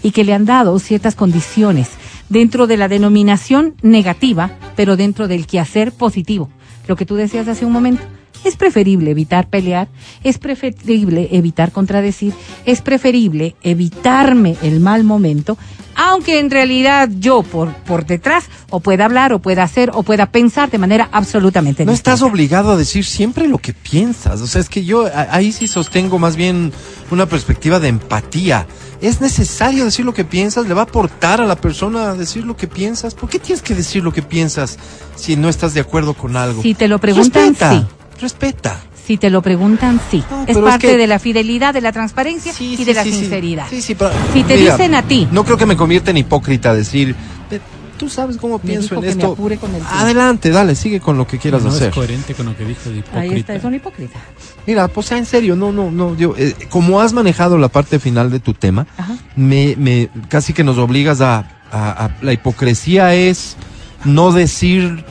y 0.03 0.11
que 0.11 0.23
le 0.23 0.33
han 0.33 0.45
dado 0.45 0.77
ciertas 0.79 1.15
condiciones 1.15 1.89
dentro 2.29 2.67
de 2.67 2.77
la 2.77 2.87
denominación 2.87 3.75
negativa, 3.81 4.51
pero 4.75 4.97
dentro 4.97 5.27
del 5.27 5.47
quehacer 5.47 5.91
positivo. 5.91 6.49
Lo 6.87 6.95
que 6.95 7.05
tú 7.05 7.15
decías 7.15 7.47
hace 7.47 7.65
un 7.65 7.71
momento. 7.71 8.03
Es 8.43 8.55
preferible 8.55 9.11
evitar 9.11 9.49
pelear, 9.49 9.87
es 10.23 10.37
preferible 10.37 11.27
evitar 11.31 11.71
contradecir, 11.71 12.33
es 12.65 12.81
preferible 12.81 13.55
evitarme 13.61 14.55
el 14.61 14.79
mal 14.79 15.03
momento, 15.03 15.57
aunque 15.97 16.39
en 16.39 16.49
realidad 16.49 17.09
yo 17.19 17.43
por, 17.43 17.73
por 17.73 18.05
detrás 18.05 18.45
o 18.69 18.79
pueda 18.79 19.03
hablar 19.05 19.33
o 19.33 19.39
pueda 19.39 19.63
hacer 19.63 19.89
o 19.93 20.03
pueda 20.03 20.27
pensar 20.27 20.69
de 20.71 20.77
manera 20.77 21.09
absolutamente 21.11 21.83
No 21.85 21.91
estás 21.91 22.21
obligado 22.21 22.71
a 22.71 22.77
decir 22.77 23.03
siempre 23.03 23.47
lo 23.47 23.57
que 23.57 23.73
piensas. 23.73 24.39
O 24.41 24.47
sea, 24.47 24.61
es 24.61 24.69
que 24.69 24.85
yo 24.85 25.07
a- 25.07 25.27
ahí 25.31 25.51
sí 25.51 25.67
sostengo 25.67 26.19
más 26.19 26.35
bien 26.35 26.71
una 27.11 27.25
perspectiva 27.25 27.79
de 27.79 27.87
empatía. 27.89 28.67
Es 29.01 29.21
necesario 29.21 29.85
decir 29.85 30.05
lo 30.05 30.13
que 30.13 30.23
piensas, 30.23 30.67
le 30.67 30.73
va 30.73 30.81
a 30.81 30.85
aportar 30.85 31.41
a 31.41 31.45
la 31.45 31.55
persona 31.55 32.13
decir 32.13 32.45
lo 32.45 32.55
que 32.55 32.67
piensas. 32.67 33.13
¿Por 33.15 33.29
qué 33.29 33.39
tienes 33.39 33.61
que 33.61 33.75
decir 33.75 34.03
lo 34.03 34.13
que 34.13 34.21
piensas 34.21 34.77
si 35.15 35.35
no 35.35 35.49
estás 35.49 35.73
de 35.73 35.81
acuerdo 35.81 36.13
con 36.13 36.35
algo? 36.37 36.61
Si 36.61 36.73
te 36.73 36.87
lo 36.87 36.99
preguntan, 36.99 37.49
respeta, 37.49 37.71
sí. 37.71 37.85
Respeta. 38.21 38.79
Si 39.07 39.15
te 39.17 39.29
lo 39.29 39.41
preguntan, 39.41 40.01
sí. 40.11 40.21
No, 40.29 40.43
es 40.45 40.57
parte 40.57 40.87
que- 40.89 40.97
de 40.97 41.07
la 41.07 41.17
fidelidad, 41.17 41.73
de 41.73 41.79
la 41.79 41.93
transparencia 41.93 42.51
Sí, 42.51 42.73
y 42.73 42.77
sí, 42.77 42.83
de 42.85 42.93
la 42.93 43.03
sí, 43.05 43.13
sinceridad. 43.13 43.65
Sí, 43.69 43.81
sí, 43.81 43.95
pero- 43.95 44.11
Si 44.33 44.43
te 44.43 44.57
dicen 44.57 44.93
a 44.95 45.01
ti. 45.03 45.27
No 45.31 45.45
creo 45.45 45.57
que 45.57 45.65
me 45.65 45.77
convierta 45.77 46.11
en 46.11 46.17
hipócrita 46.17 46.73
decir, 46.73 47.15
"Ve, 47.49 47.61
tú 47.97 48.09
sabes 48.09 48.35
cómo 48.35 48.57
Me 48.57 48.65
pienso 48.71 48.95
en 48.95 49.05
esto. 49.05 49.31
apure 49.31 49.55
con 49.57 49.69
el 49.69 49.77
tiempo. 49.77 49.95
Adelante, 49.95 50.49
dale, 50.49 50.75
sigue 50.75 50.99
con 50.99 51.17
lo 51.17 51.25
que 51.25 51.37
quieras 51.39 51.63
no 51.63 51.69
hacer. 51.69 51.87
es 51.87 51.95
coherente 51.95 52.33
con 52.33 52.47
lo 52.47 52.57
que 52.57 52.65
dijo 52.65 52.89
de 52.89 52.97
hipócrita. 52.97 53.19
Ahí 53.21 53.39
está, 53.39 53.55
es 53.55 53.63
un 53.63 53.75
hipócrita. 53.75 54.19
Mira, 54.67 54.89
pues 54.89 55.07
sea 55.07 55.17
en 55.17 55.25
serio, 55.25 55.55
no, 55.55 55.71
no, 55.71 55.89
no, 55.89 56.13
yo, 56.17 56.35
eh, 56.37 56.53
como 56.69 56.99
has 56.99 57.13
manejado 57.13 57.57
la 57.57 57.69
parte 57.69 57.99
final 57.99 58.29
de 58.29 58.41
tu 58.41 58.53
tema, 58.53 58.87
Ajá. 58.97 59.15
me, 59.37 59.73
me, 59.77 60.09
casi 60.27 60.51
que 60.51 60.65
nos 60.65 60.77
obligas 60.77 61.21
a, 61.21 61.37
a- 61.71 62.05
a- 62.05 62.17
la 62.21 62.33
hipocresía 62.33 63.15
es 63.15 63.55
no 64.03 64.33
decir 64.33 65.05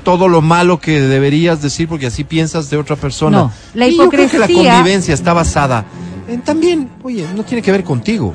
todo 0.00 0.28
lo 0.28 0.40
malo 0.42 0.78
que 0.80 1.00
deberías 1.00 1.62
decir 1.62 1.88
porque 1.88 2.06
así 2.06 2.24
piensas 2.24 2.70
de 2.70 2.76
otra 2.76 2.96
persona. 2.96 3.38
No, 3.38 3.52
la 3.74 3.86
Y 3.88 3.96
yo 3.96 4.08
creo 4.08 4.28
que 4.28 4.38
la 4.38 4.46
hipocresía- 4.46 4.74
convivencia 4.76 5.14
está 5.14 5.32
basada 5.32 5.84
en 6.28 6.42
también, 6.42 6.88
oye, 7.02 7.26
no 7.36 7.42
tiene 7.44 7.60
que 7.62 7.72
ver 7.72 7.82
contigo. 7.84 8.34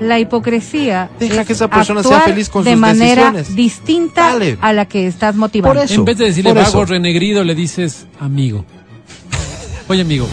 La 0.00 0.18
hipocresía 0.18 1.08
Deja 1.20 1.42
es 1.42 1.46
que 1.46 1.52
esa 1.52 1.68
persona 1.68 2.02
sea 2.02 2.20
feliz 2.22 2.48
con 2.48 2.64
de 2.64 2.72
sus 2.72 2.80
manera 2.80 3.30
decisiones. 3.30 3.54
distinta 3.56 4.32
Dale. 4.32 4.58
a 4.60 4.72
la 4.72 4.86
que 4.86 5.06
estás 5.06 5.36
motivando. 5.36 5.74
Por 5.80 5.84
eso. 5.84 5.94
En 5.94 6.04
vez 6.04 6.18
de 6.18 6.24
decirle 6.26 6.52
vago, 6.52 6.84
renegrido, 6.84 7.44
le 7.44 7.54
dices 7.54 8.06
amigo. 8.18 8.64
Oye, 9.88 10.00
amigo, 10.02 10.26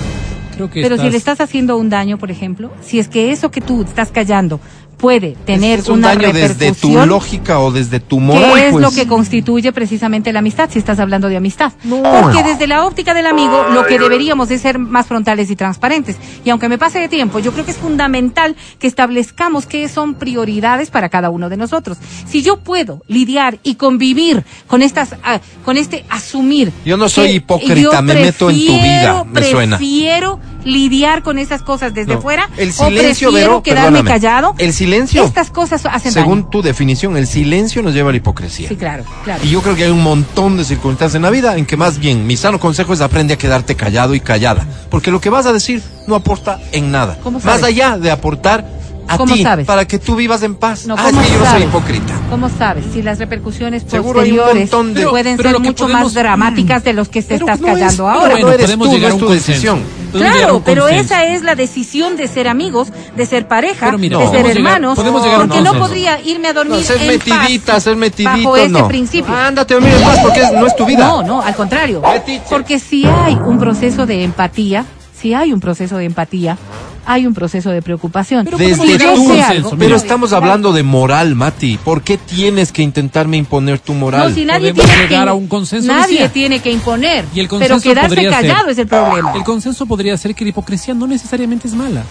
creo 0.55 0.69
que 0.69 0.81
Pero 0.81 0.95
estás... 0.95 1.07
si 1.07 1.11
le 1.11 1.17
estás 1.17 1.41
haciendo 1.41 1.77
un 1.77 1.89
daño, 1.89 2.17
por 2.17 2.31
ejemplo, 2.31 2.71
si 2.81 2.99
es 2.99 3.07
que 3.07 3.31
eso 3.31 3.51
que 3.51 3.61
tú 3.61 3.83
estás 3.83 4.09
callando 4.11 4.59
puede 5.01 5.35
tener 5.45 5.79
es 5.79 5.89
un 5.89 5.97
una 5.97 6.09
daño 6.09 6.31
desde 6.31 6.47
tu 6.47 6.53
repercusión, 6.53 7.09
lógica 7.09 7.59
o 7.59 7.71
desde 7.71 7.99
tu 7.99 8.19
moral. 8.19 8.53
¿Qué 8.53 8.65
es 8.67 8.71
pues. 8.71 8.83
lo 8.83 8.91
que 8.91 9.07
constituye 9.07 9.73
precisamente 9.73 10.31
la 10.31 10.39
amistad 10.39 10.69
si 10.71 10.77
estás 10.77 10.99
hablando 10.99 11.27
de 11.27 11.37
amistad? 11.37 11.73
No. 11.83 12.03
Porque 12.03 12.43
desde 12.43 12.67
la 12.67 12.85
óptica 12.85 13.15
del 13.15 13.25
amigo 13.25 13.65
lo 13.73 13.87
que 13.87 13.97
deberíamos 13.97 14.51
es 14.51 14.61
ser 14.61 14.77
más 14.77 15.07
frontales 15.07 15.49
y 15.49 15.55
transparentes. 15.55 16.17
Y 16.45 16.51
aunque 16.51 16.69
me 16.69 16.77
pase 16.77 16.99
de 16.99 17.09
tiempo, 17.09 17.39
yo 17.39 17.51
creo 17.51 17.65
que 17.65 17.71
es 17.71 17.77
fundamental 17.77 18.55
que 18.77 18.85
establezcamos 18.85 19.65
qué 19.65 19.89
son 19.89 20.13
prioridades 20.13 20.91
para 20.91 21.09
cada 21.09 21.31
uno 21.31 21.49
de 21.49 21.57
nosotros. 21.57 21.97
Si 22.27 22.43
yo 22.43 22.57
puedo 22.59 23.01
lidiar 23.07 23.57
y 23.63 23.75
convivir 23.75 24.43
con 24.67 24.83
estas, 24.83 25.15
ah, 25.23 25.39
con 25.65 25.77
este 25.77 26.05
asumir. 26.09 26.71
Yo 26.85 26.95
no 26.95 27.09
soy 27.09 27.29
que 27.29 27.33
hipócrita, 27.33 28.03
me 28.03 28.13
meto 28.13 28.51
en 28.51 28.55
tu 28.55 28.73
vida, 28.73 29.23
prefiero- 29.23 29.25
me 29.25 29.43
suena. 29.43 29.77
Prefiero 29.77 30.39
lidiar 30.63 31.23
con 31.23 31.37
esas 31.39 31.61
cosas 31.63 31.93
desde 31.93 32.15
No. 32.15 32.21
fuera 32.21 32.49
El 32.57 32.69
o 32.69 32.73
silencio, 32.73 33.29
prefiero 33.29 33.31
Vero, 33.31 33.63
quedarme 33.63 34.03
callado. 34.03 34.53
El 34.57 34.73
silencio, 34.73 35.23
Estas 35.23 35.49
cosas 35.49 35.85
hacen 35.85 36.11
según 36.11 36.39
daño. 36.41 36.49
tu 36.49 36.61
definición, 36.61 37.17
el 37.17 37.27
silencio 37.27 37.81
nos 37.81 37.93
lleva 37.93 38.09
a 38.09 38.11
la 38.11 38.17
hipocresía. 38.17 38.69
Sí, 38.69 38.75
claro, 38.75 39.03
claro. 39.23 39.41
Y 39.43 39.49
yo 39.49 39.61
creo 39.61 39.75
que 39.75 39.85
hay 39.85 39.91
un 39.91 40.03
montón 40.03 40.57
de 40.57 40.63
circunstancias 40.65 41.15
en 41.15 41.21
la 41.23 41.29
vida 41.29 41.57
en 41.57 41.65
que 41.65 41.77
más 41.77 41.97
bien 41.99 42.25
mi 42.27 42.37
sano 42.37 42.59
consejo 42.59 42.93
es 42.93 43.01
aprende 43.01 43.33
a 43.33 43.37
quedarte 43.37 43.75
callado 43.75 44.13
y 44.15 44.19
callada. 44.19 44.65
Porque 44.89 45.11
lo 45.11 45.19
que 45.21 45.29
vas 45.29 45.45
a 45.45 45.53
decir 45.53 45.81
no 46.07 46.15
aporta 46.15 46.59
en 46.71 46.91
nada. 46.91 47.17
¿Cómo 47.23 47.39
Más 47.39 47.63
allá 47.63 47.97
de 47.97 48.11
aportar 48.11 48.65
a 49.07 49.17
¿Cómo 49.17 49.33
ti 49.33 49.43
sabes? 49.43 49.65
para 49.65 49.85
que 49.85 49.99
tú 49.99 50.15
vivas 50.15 50.41
en 50.43 50.55
paz. 50.55 50.85
No, 50.85 50.95
ah, 50.97 51.09
es 51.09 51.09
¿cómo 51.15 51.21
que 51.21 51.33
yo 51.33 51.39
no 51.39 51.51
soy 51.51 51.63
hipócrita. 51.63 52.13
¿Cómo 52.29 52.49
sabes? 52.49 52.85
Si 52.93 53.01
las 53.01 53.19
repercusiones 53.19 53.83
Seguro 53.85 54.19
posteriores 54.19 54.71
montón 54.71 54.93
de- 54.93 55.07
pueden 55.07 55.35
Pero 55.37 55.49
ser 55.51 55.59
mucho 55.59 55.83
podemos- 55.85 56.03
más 56.03 56.13
dramáticas 56.13 56.83
de 56.83 56.93
los 56.93 57.09
que 57.09 57.21
te 57.21 57.27
Pero 57.35 57.45
estás 57.45 57.59
no 57.59 57.67
callando 57.67 58.07
ahora. 58.07 58.29
bueno, 58.31 58.47
no 58.47 58.53
eres 58.53 58.65
podemos 58.67 58.87
tú, 58.87 58.93
llegar 58.95 59.09
no 59.09 59.15
a 59.15 59.17
es 59.17 59.19
tu 59.21 59.25
consenso. 59.27 59.51
decisión. 59.51 60.00
Claro, 60.11 60.61
pero 60.65 60.87
esa 60.87 61.25
es 61.25 61.41
la 61.43 61.55
decisión 61.55 62.17
de 62.17 62.27
ser 62.27 62.47
amigos, 62.47 62.89
de 63.15 63.25
ser 63.25 63.47
pareja, 63.47 63.91
mira, 63.97 64.17
de 64.17 64.25
no. 64.25 64.31
ser 64.31 64.39
llegar- 64.45 64.57
hermanos, 64.57 64.95
podemos 64.95 65.23
llegar 65.23 65.39
a 65.39 65.43
un 65.43 65.49
porque 65.49 65.63
no 65.63 65.73
podría 65.79 66.19
irme 66.21 66.47
a 66.49 66.53
dormir 66.53 66.77
No, 66.77 66.83
ser 66.83 67.01
en 67.01 67.07
metidita, 67.07 67.73
paz 67.73 67.83
ser 67.83 67.95
bajo 68.41 68.57
ese 68.57 68.69
no. 68.69 68.87
principio. 68.87 69.33
Ándate 69.35 69.73
a 69.73 69.77
dormir 69.77 69.93
en 69.95 70.03
paz 70.03 70.19
porque 70.21 70.41
no 70.53 70.67
es 70.67 70.75
tu 70.75 70.85
vida. 70.85 71.07
No, 71.07 71.23
no, 71.23 71.41
al 71.41 71.55
contrario. 71.55 72.01
Metiche. 72.01 72.43
Porque 72.49 72.79
si 72.79 73.05
hay 73.05 73.35
un 73.35 73.57
proceso 73.59 74.05
de 74.05 74.23
empatía, 74.23 74.85
si 75.19 75.33
hay 75.33 75.53
un 75.53 75.59
proceso 75.59 75.97
de 75.97 76.05
empatía, 76.05 76.57
hay 77.05 77.25
un 77.25 77.33
proceso 77.33 77.69
de 77.71 77.81
preocupación. 77.81 78.45
Pero 78.45 78.57
Desde 78.57 78.73
a 79.05 79.11
un 79.11 79.27
consenso, 79.27 79.51
algo. 79.51 79.77
Pero 79.77 79.95
estamos 79.95 80.33
hablando 80.33 80.71
de 80.73 80.83
moral, 80.83 81.35
Mati. 81.35 81.77
¿Por 81.83 82.03
qué 82.03 82.17
tienes 82.17 82.71
que 82.71 82.81
intentarme 82.83 83.37
imponer 83.37 83.79
tu 83.79 83.93
moral? 83.93 84.29
No, 84.29 84.35
si 84.35 84.45
nadie 84.45 84.73
Podemos 84.73 84.85
tiene 84.85 85.03
llegar 85.09 85.23
que, 85.25 85.29
a 85.29 85.33
un 85.33 85.47
consenso, 85.47 85.87
nadie 85.87 86.13
decía. 86.13 86.31
tiene 86.33 86.59
que 86.59 86.71
imponer. 86.71 87.25
Y 87.33 87.39
el 87.39 87.47
pero 87.47 87.59
consenso 87.59 87.81
quedarse 87.89 88.09
podría 88.09 88.31
ser- 88.31 88.41
callado 88.49 88.69
es 88.69 88.77
el 88.77 88.87
problema. 88.87 89.33
El 89.33 89.43
consenso 89.43 89.85
podría 89.85 90.15
ser 90.17 90.35
que 90.35 90.43
la 90.45 90.49
hipocresía 90.51 90.93
no 90.93 91.07
necesariamente 91.07 91.67
es 91.67 91.73
mala. 91.73 92.03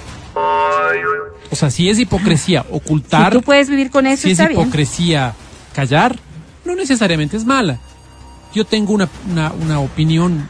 O 1.52 1.56
sea, 1.56 1.70
si 1.70 1.88
es 1.88 1.98
hipocresía 1.98 2.62
Si 2.62 2.68
ocultar, 2.76 3.32
tú 3.32 3.42
puedes 3.42 3.68
vivir 3.68 3.90
con 3.90 4.06
eso, 4.06 4.22
si 4.22 4.28
es 4.32 4.38
está 4.38 4.48
bien. 4.48 4.60
hipocresía 4.60 5.34
callar, 5.74 6.16
no 6.64 6.74
necesariamente 6.74 7.36
es 7.36 7.44
mala. 7.44 7.78
Yo 8.54 8.64
tengo 8.64 8.92
una, 8.92 9.08
una, 9.30 9.52
una 9.52 9.80
opinión 9.80 10.48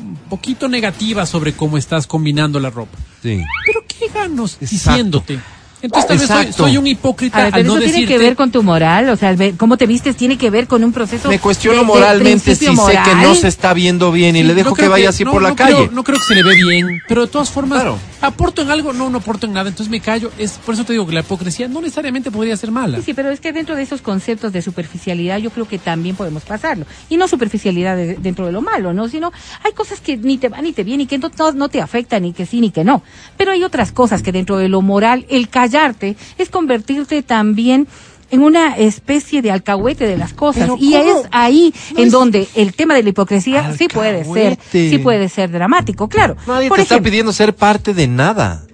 un 0.00 0.16
poquito 0.30 0.68
negativa 0.68 1.26
sobre 1.26 1.52
cómo 1.52 1.76
estás 1.78 2.06
combinando 2.06 2.60
la 2.60 2.70
ropa. 2.70 2.96
Sí. 3.22 3.42
Pero 3.66 3.77
¿qué 3.98 4.08
ganos 4.08 4.58
Exacto. 4.60 4.66
diciéndote? 4.70 5.40
Entonces 5.80 6.08
tal 6.08 6.18
vez 6.18 6.26
soy, 6.28 6.52
soy 6.52 6.76
un 6.76 6.86
hipócrita 6.88 7.38
A 7.38 7.44
ver, 7.44 7.54
al 7.54 7.60
pero 7.60 7.66
no 7.68 7.74
eso 7.74 7.84
tiene 7.84 7.92
decirte... 8.00 8.14
que 8.14 8.18
ver 8.18 8.34
con 8.36 8.50
tu 8.50 8.62
moral, 8.64 9.08
o 9.10 9.16
sea, 9.16 9.36
cómo 9.56 9.76
te 9.76 9.86
vistes 9.86 10.16
tiene 10.16 10.36
que 10.36 10.50
ver 10.50 10.66
con 10.66 10.82
un 10.82 10.92
proceso. 10.92 11.28
Me 11.28 11.38
cuestiono 11.38 11.78
de- 11.78 11.84
de 11.84 11.86
moralmente 11.86 12.54
si 12.56 12.64
principio 12.66 12.86
sé 12.86 12.92
que 13.04 13.10
no 13.14 13.16
moral. 13.20 13.36
se 13.36 13.48
está 13.48 13.72
viendo 13.74 14.10
bien 14.10 14.34
y 14.34 14.40
Sí, 14.40 14.46
le 14.48 14.54
dejo 14.54 14.70
no 14.70 14.74
que 14.74 14.88
vaya 14.88 15.10
así 15.10 15.24
no, 15.24 15.30
por 15.32 15.42
la 15.42 15.50
no 15.50 15.56
calle. 15.56 15.74
Creo, 15.76 15.90
no 15.92 16.02
creo 16.04 16.18
que 16.18 16.24
se 16.24 16.34
le 16.34 16.42
ve 16.42 16.54
bien, 16.56 17.00
pero 17.06 17.22
de 17.22 17.28
todas 17.28 17.50
formas, 17.50 17.80
Claro. 17.80 17.98
aporto 18.20 18.62
en 18.62 18.70
algo, 18.70 18.92
no, 18.92 19.08
no 19.08 19.18
aporto 19.18 19.46
en 19.46 19.52
nada, 19.52 19.68
entonces 19.68 19.90
me 19.90 20.00
callo. 20.00 20.32
Es 20.36 20.52
Por 20.64 20.74
eso 20.74 20.84
te 20.84 20.92
digo 20.94 21.06
que 21.06 21.12
la 21.12 21.20
hipocresía 21.20 21.68
no 21.68 21.80
necesariamente 21.80 22.30
podría 22.32 22.56
ser 22.56 22.70
mala. 22.72 22.98
Sí, 22.98 23.04
sí, 23.04 23.14
pero 23.14 23.30
es 23.30 23.38
que 23.38 23.52
dentro 23.52 23.76
de 23.76 23.82
esos 23.82 24.02
conceptos 24.02 24.52
de 24.52 24.62
superficialidad 24.62 25.38
yo 25.38 25.50
creo 25.50 25.68
que 25.68 25.78
también 25.78 26.16
podemos 26.16 26.42
pasarlo. 26.42 26.86
Y 27.08 27.16
no 27.16 27.28
superficialidad 27.28 27.96
de- 27.96 28.16
dentro 28.16 28.46
de 28.46 28.52
lo 28.52 28.62
malo, 28.62 28.92
¿no? 28.92 29.08
Sino 29.08 29.32
hay 29.64 29.72
cosas 29.72 30.00
que 30.00 30.16
ni 30.16 30.38
te 30.38 30.48
van 30.48 30.64
ni 30.64 30.72
te 30.72 30.82
vienen 30.82 31.02
y 31.02 31.06
que 31.06 31.18
no, 31.18 31.30
no, 31.38 31.52
no 31.52 31.68
te 31.68 31.80
afectan, 31.80 32.22
ni 32.22 32.32
que 32.32 32.46
sí, 32.46 32.60
ni 32.60 32.70
que 32.72 32.82
no. 32.82 33.02
Pero 33.36 33.52
hay 33.52 33.62
otras 33.62 33.92
cosas 33.92 34.22
que 34.24 34.32
dentro 34.32 34.56
de 34.58 34.68
lo 34.68 34.82
moral, 34.82 35.24
el 35.28 35.48
callarte 35.68 36.16
es 36.38 36.48
convertirte 36.50 37.22
también 37.22 37.86
en 38.30 38.42
una 38.42 38.76
especie 38.76 39.40
de 39.40 39.50
alcahuete 39.50 40.06
de 40.06 40.18
las 40.18 40.34
cosas. 40.34 40.68
Y 40.78 40.94
es 40.94 41.16
ahí 41.30 41.72
No 41.94 42.00
en 42.00 42.06
es- 42.06 42.12
donde 42.12 42.48
el 42.54 42.74
tema 42.74 42.94
de 42.94 43.02
la 43.02 43.08
hipocresía 43.08 43.74
sí 43.76 43.88
puede 43.88 44.24
ser, 44.24 44.58
sí 44.70 44.98
puede 44.98 45.28
ser 45.28 45.50
dramático, 45.50 46.08
claro. 46.08 46.36
Nadie 46.46 46.68
Por 46.68 46.76
te 46.76 46.82
está 46.82 47.00
pidiendo 47.00 47.32
ser 47.32 47.54
parte 47.54 47.94
de 47.94 48.06
nada. 48.06 48.64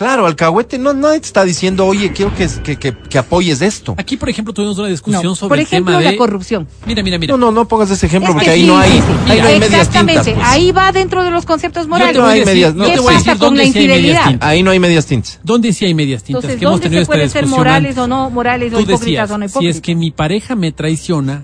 Claro, 0.00 0.24
alcahuete, 0.26 0.78
no, 0.78 0.94
nadie 0.94 1.20
te 1.20 1.26
está 1.26 1.44
diciendo, 1.44 1.84
oye, 1.86 2.10
quiero 2.14 2.34
que, 2.34 2.48
que, 2.64 2.76
que, 2.78 2.96
que 2.96 3.18
apoyes 3.18 3.60
esto. 3.60 3.94
Aquí, 3.98 4.16
por 4.16 4.30
ejemplo, 4.30 4.54
tuvimos 4.54 4.78
una 4.78 4.88
discusión 4.88 5.22
no, 5.22 5.34
sobre 5.34 5.48
por 5.50 5.58
el 5.58 5.66
tema 5.66 5.98
de... 5.98 6.04
la 6.06 6.16
corrupción. 6.16 6.66
Mira, 6.86 7.02
mira, 7.02 7.18
mira. 7.18 7.32
No, 7.32 7.36
no, 7.36 7.52
no 7.52 7.68
pongas 7.68 7.90
ese 7.90 8.06
ejemplo 8.06 8.30
Es 8.30 8.32
porque 8.34 8.46
que 8.46 8.50
ahí 8.52 8.60
sí, 8.62 8.66
no 8.66 8.78
hay, 8.78 8.92
sí, 8.92 8.98
sí. 9.26 9.30
ahí 9.32 9.40
no 9.42 9.46
hay 9.48 9.60
medias 9.60 9.74
Exactamente, 9.80 10.24
tintas. 10.24 10.42
pues. 10.42 10.48
ahí 10.54 10.72
va 10.72 10.92
dentro 10.92 11.22
de 11.22 11.30
los 11.30 11.44
conceptos 11.44 11.82
Yo 11.82 11.88
morales. 11.90 12.14
te 12.14 12.18
voy 12.18 12.28
a 12.28 12.32
hay 12.32 12.38
decir- 12.40 12.46
medias- 12.54 12.72
yo 12.72 12.78
no, 12.78 12.84
te 12.86 12.92
¿qué 12.94 13.00
voy 13.00 13.12
a 13.14 13.16
decir 13.18 13.30
con 13.32 13.38
dónde 13.40 13.58
la 13.58 13.62
sí 13.64 13.68
hay 13.68 13.74
medias 13.88 13.98
infidelidad? 13.98 14.28
tintas. 14.30 14.48
Ahí 14.48 14.62
no 14.62 14.70
hay 14.70 14.78
medias 14.80 15.04
tintas. 15.06 15.40
¿Dónde 15.44 15.72
sí 15.74 15.84
hay 15.84 15.92
medias 15.94 16.22
tintas? 16.22 16.44
Entonces, 16.44 16.58
que 16.58 16.64
hemos 16.64 16.72
¿dónde 16.76 16.82
tenido 16.84 16.98
se 17.00 17.02
esta 17.02 17.12
puede 17.12 17.28
ser 17.28 17.42
discusión 17.42 17.58
morales 17.58 17.88
antes. 17.90 17.98
o 18.02 18.06
no 18.08 18.30
morales 18.30 18.72
o 18.72 18.76
Tú 18.76 18.82
hipócritas 18.84 19.00
decías, 19.04 19.30
o 19.32 19.36
no 19.36 19.44
si 19.48 19.50
hipócritas? 19.52 19.76
es 19.76 19.82
que 19.82 19.94
mi 19.94 20.10
pareja 20.12 20.54
me 20.56 20.72
traiciona, 20.72 21.42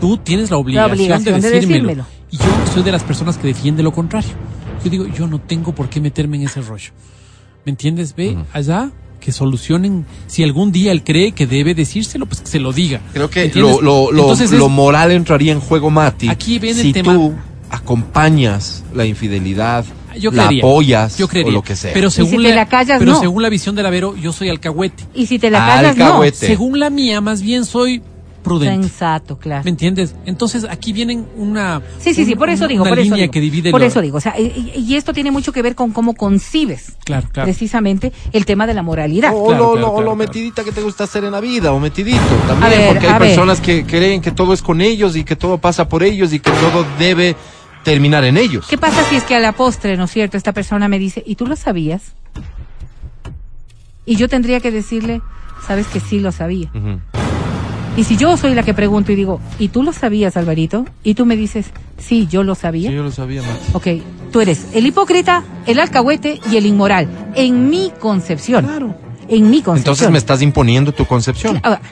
tú 0.00 0.16
tienes 0.16 0.50
la 0.50 0.56
obligación, 0.56 0.90
obligación 0.92 1.24
de, 1.24 1.32
de 1.32 1.50
decírmelo. 1.50 1.88
decírmelo. 1.88 2.06
Y 2.30 2.38
yo 2.38 2.72
soy 2.72 2.82
de 2.82 2.92
las 2.92 3.02
personas 3.02 3.36
que 3.36 3.46
defiende 3.46 3.82
lo 3.82 3.92
contrario. 3.92 4.30
Yo 4.82 4.90
digo, 4.90 5.06
yo 5.06 5.26
no 5.26 5.38
tengo 5.38 5.74
por 5.74 5.90
qué 5.90 6.00
meterme 6.00 6.38
en 6.38 6.44
ese 6.44 6.62
rollo. 6.62 6.92
¿Me 7.64 7.70
entiendes? 7.70 8.14
Ve 8.16 8.36
allá 8.52 8.90
que 9.20 9.30
solucionen. 9.30 10.04
Si 10.26 10.42
algún 10.42 10.72
día 10.72 10.90
él 10.90 11.04
cree 11.04 11.30
que 11.32 11.46
debe 11.46 11.74
decírselo, 11.74 12.26
pues 12.26 12.40
que 12.40 12.48
se 12.48 12.58
lo 12.58 12.72
diga. 12.72 13.00
Creo 13.12 13.30
que 13.30 13.50
lo, 13.54 13.80
lo, 13.80 14.10
lo, 14.10 14.22
Entonces 14.22 14.50
lo 14.50 14.66
es- 14.66 14.72
moral 14.72 15.12
entraría 15.12 15.52
en 15.52 15.60
juego, 15.60 15.90
Mati. 15.90 16.28
Aquí 16.28 16.58
viene 16.58 16.80
el 16.80 16.86
si 16.86 16.92
tema- 16.92 17.14
tú 17.14 17.32
acompañas 17.70 18.82
la 18.94 19.04
infidelidad, 19.06 19.84
yo 20.18 20.30
la 20.30 20.46
creería, 20.46 20.62
apoyas 20.64 21.16
yo 21.18 21.28
creería, 21.28 21.50
o 21.50 21.52
lo 21.54 21.62
que 21.62 21.76
sea. 21.76 21.92
Pero 21.94 22.10
según, 22.10 22.30
si 22.42 22.48
te 22.48 22.54
la 22.54 22.66
callas, 22.66 22.98
pero 22.98 23.12
no. 23.12 23.20
según 23.20 23.42
la 23.42 23.48
visión 23.48 23.74
de 23.74 23.82
la 23.82 23.90
Vero, 23.90 24.16
yo 24.16 24.32
soy 24.32 24.48
alcahuete. 24.48 25.04
Y 25.14 25.26
si 25.26 25.38
te 25.38 25.50
la 25.50 25.58
callas, 25.60 25.96
no. 25.96 26.04
Alcahuete. 26.06 26.46
Según 26.46 26.80
la 26.80 26.90
mía, 26.90 27.20
más 27.20 27.42
bien 27.42 27.64
soy 27.64 28.02
prudente. 28.42 28.88
Sensato, 28.88 29.38
claro. 29.38 29.64
¿Me 29.64 29.70
entiendes? 29.70 30.14
Entonces 30.26 30.66
aquí 30.68 30.92
vienen 30.92 31.26
una. 31.36 31.80
Sí, 31.98 32.12
sí, 32.14 32.24
sí, 32.24 32.34
por 32.34 32.48
eso 32.50 32.64
una- 32.64 32.68
digo, 32.68 32.82
una 32.82 32.90
por 32.90 32.98
eso 32.98 33.04
línea 33.04 33.22
digo. 33.22 33.30
que 33.32 33.40
divide 33.40 33.70
por 33.70 33.80
lo- 33.80 33.86
eso 33.86 34.00
digo, 34.00 34.18
o 34.18 34.20
sea, 34.20 34.38
y, 34.38 34.72
y 34.76 34.94
esto 34.96 35.12
tiene 35.12 35.30
mucho 35.30 35.52
que 35.52 35.62
ver 35.62 35.74
con 35.74 35.92
cómo 35.92 36.14
concibes 36.14 36.96
Claro, 37.04 37.28
claro. 37.32 37.46
precisamente 37.46 38.12
el 38.32 38.44
tema 38.44 38.66
de 38.66 38.74
la 38.74 38.82
moralidad. 38.82 39.32
O, 39.34 39.46
Claro, 39.46 39.64
lo, 39.64 39.72
claro, 39.72 39.74
lo- 39.74 39.74
claro, 39.74 39.90
lo 39.92 39.96
claro. 40.02 40.16
metidita 40.16 40.64
que 40.64 40.72
te 40.72 40.82
gusta 40.82 41.04
hacer 41.04 41.24
en 41.24 41.32
la 41.32 41.40
vida, 41.40 41.72
o 41.72 41.80
metidito 41.80 42.18
también, 42.46 42.70
ver, 42.70 42.88
porque 42.92 43.06
hay 43.06 43.12
ver. 43.18 43.28
personas 43.28 43.60
que 43.60 43.84
creen 43.86 44.20
que 44.20 44.30
todo 44.32 44.52
es 44.52 44.62
con 44.62 44.80
ellos 44.80 45.16
y 45.16 45.24
que 45.24 45.36
todo 45.36 45.58
pasa 45.58 45.88
por 45.88 46.02
ellos 46.02 46.32
y 46.32 46.40
que 46.40 46.50
todo 46.50 46.84
debe 46.98 47.36
terminar 47.84 48.24
en 48.24 48.36
ellos. 48.36 48.66
¿Qué 48.68 48.78
pasa 48.78 49.02
si 49.08 49.16
es 49.16 49.24
que 49.24 49.34
a 49.34 49.40
la 49.40 49.52
postre, 49.52 49.96
¿no 49.96 50.04
es 50.04 50.10
cierto? 50.10 50.36
Esta 50.36 50.52
persona 50.52 50.88
me 50.88 50.98
dice, 50.98 51.22
¿y 51.26 51.34
tú 51.36 51.46
lo 51.46 51.56
sabías? 51.56 52.12
Y 54.04 54.16
yo 54.16 54.28
tendría 54.28 54.60
que 54.60 54.70
decirle, 54.70 55.20
sabes 55.66 55.86
que 55.86 56.00
sí 56.00 56.18
lo 56.18 56.32
sabía. 56.32 56.70
Y 57.96 58.04
si 58.04 58.16
yo 58.16 58.36
soy 58.38 58.54
la 58.54 58.62
que 58.62 58.72
pregunto 58.72 59.12
y 59.12 59.14
digo, 59.14 59.38
¿y 59.58 59.68
tú 59.68 59.82
lo 59.82 59.92
sabías, 59.92 60.36
Alvarito? 60.38 60.86
Y 61.04 61.12
tú 61.14 61.26
me 61.26 61.36
dices, 61.36 61.66
sí, 61.98 62.26
yo 62.30 62.42
lo 62.42 62.54
sabía. 62.54 62.88
Sí, 62.88 62.96
yo 62.96 63.02
lo 63.02 63.12
sabía, 63.12 63.42
Mati. 63.42 63.64
Ok, 63.74 63.86
tú 64.32 64.40
eres 64.40 64.68
el 64.72 64.86
hipócrita, 64.86 65.44
el 65.66 65.78
alcahuete 65.78 66.40
y 66.50 66.56
el 66.56 66.64
inmoral. 66.64 67.06
En 67.34 67.68
mi 67.68 67.92
concepción. 68.00 68.64
Claro. 68.64 68.94
En 69.28 69.50
mi 69.50 69.56
concepción. 69.62 69.76
Entonces 69.78 70.10
me 70.10 70.16
estás 70.18 70.40
imponiendo 70.40 70.92
tu 70.92 71.04
concepción. 71.06 71.60
Ahora, 71.62 71.82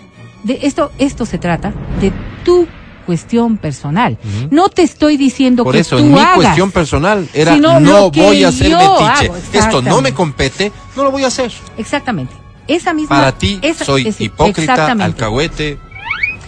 de 0.42 0.60
esto, 0.62 0.90
esto 0.98 1.26
se 1.26 1.36
trata 1.36 1.74
de 2.00 2.12
tu 2.46 2.66
cuestión 3.04 3.58
personal. 3.58 4.16
No 4.50 4.70
te 4.70 4.82
estoy 4.82 5.18
diciendo 5.18 5.64
Por 5.64 5.74
que 5.74 5.80
eso, 5.80 5.96
tú 5.98 6.02
en 6.02 6.12
mi 6.14 6.18
hagas. 6.18 6.36
cuestión 6.36 6.70
personal 6.70 7.28
era 7.34 7.54
Sino 7.54 7.78
no 7.78 8.10
voy 8.10 8.42
a 8.44 8.48
hacer 8.48 8.70
yo 8.70 8.98
metiche. 9.02 9.32
Esto 9.58 9.82
no 9.82 10.00
me 10.00 10.14
compete, 10.14 10.72
no 10.96 11.04
lo 11.04 11.10
voy 11.10 11.24
a 11.24 11.26
hacer. 11.26 11.52
Exactamente. 11.76 12.32
Esa 12.68 12.94
misma. 12.94 13.16
Para 13.16 13.32
ti 13.32 13.58
esa- 13.62 13.84
soy 13.84 14.06
es- 14.08 14.20
hipócrita, 14.20 14.92
alcahuete 14.92 15.78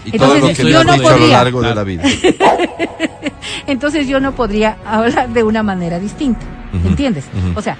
y 0.05 0.11
Entonces, 0.13 0.41
todo 0.41 0.49
lo 0.49 0.55
que 0.55 0.71
yo 0.71 0.85
no 0.85 0.93
dicho 0.95 1.09
a 1.09 1.11
lo 1.13 1.19
podría- 1.19 1.37
largo 1.39 1.63
de 1.63 1.75
la 1.75 1.85
vida. 1.85 2.03
Entonces 3.67 4.07
yo 4.09 4.21
no 4.21 4.33
podría 4.35 4.77
hablar 4.87 5.29
de 5.31 5.43
una 5.43 5.63
manera 5.63 5.99
distinta. 5.99 6.45
¿Entiendes? 6.85 7.25
O 7.55 7.63
sea, 7.63 7.77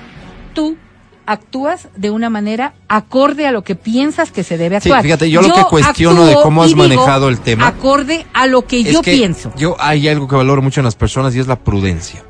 tú 0.55 0.77
actúas 1.25 1.89
de 1.97 2.11
una 2.11 2.31
manera 2.31 2.75
acorde 2.89 3.47
a 3.47 3.53
lo 3.53 3.63
que 3.63 3.75
piensas 3.75 4.33
que 4.33 4.43
se 4.45 4.59
debe 4.59 4.81
Sí, 4.81 4.89
actuar. 4.89 5.03
fíjate, 5.03 5.31
yo 5.31 5.41
lo 5.41 5.55
que 5.55 5.63
cuestiono 5.63 6.27
de 6.27 6.35
cómo 6.35 6.63
has 6.65 6.75
manejado 6.75 7.29
el 7.29 7.39
tema 7.41 7.69
Acorde 7.69 8.27
a 8.35 8.47
lo 8.49 8.67
que 8.67 8.83
yo 8.83 9.03
que 9.03 9.13
pienso. 9.13 9.53
Yo 9.57 9.77
hay 9.79 10.09
algo 10.09 10.27
que 10.29 10.35
valoro 10.37 10.61
mucho 10.63 10.81
en 10.81 10.85
las 10.85 10.97
personas 10.97 11.35
y 11.35 11.41
es 11.41 11.47
la 11.47 11.57
prudencia. 11.57 12.23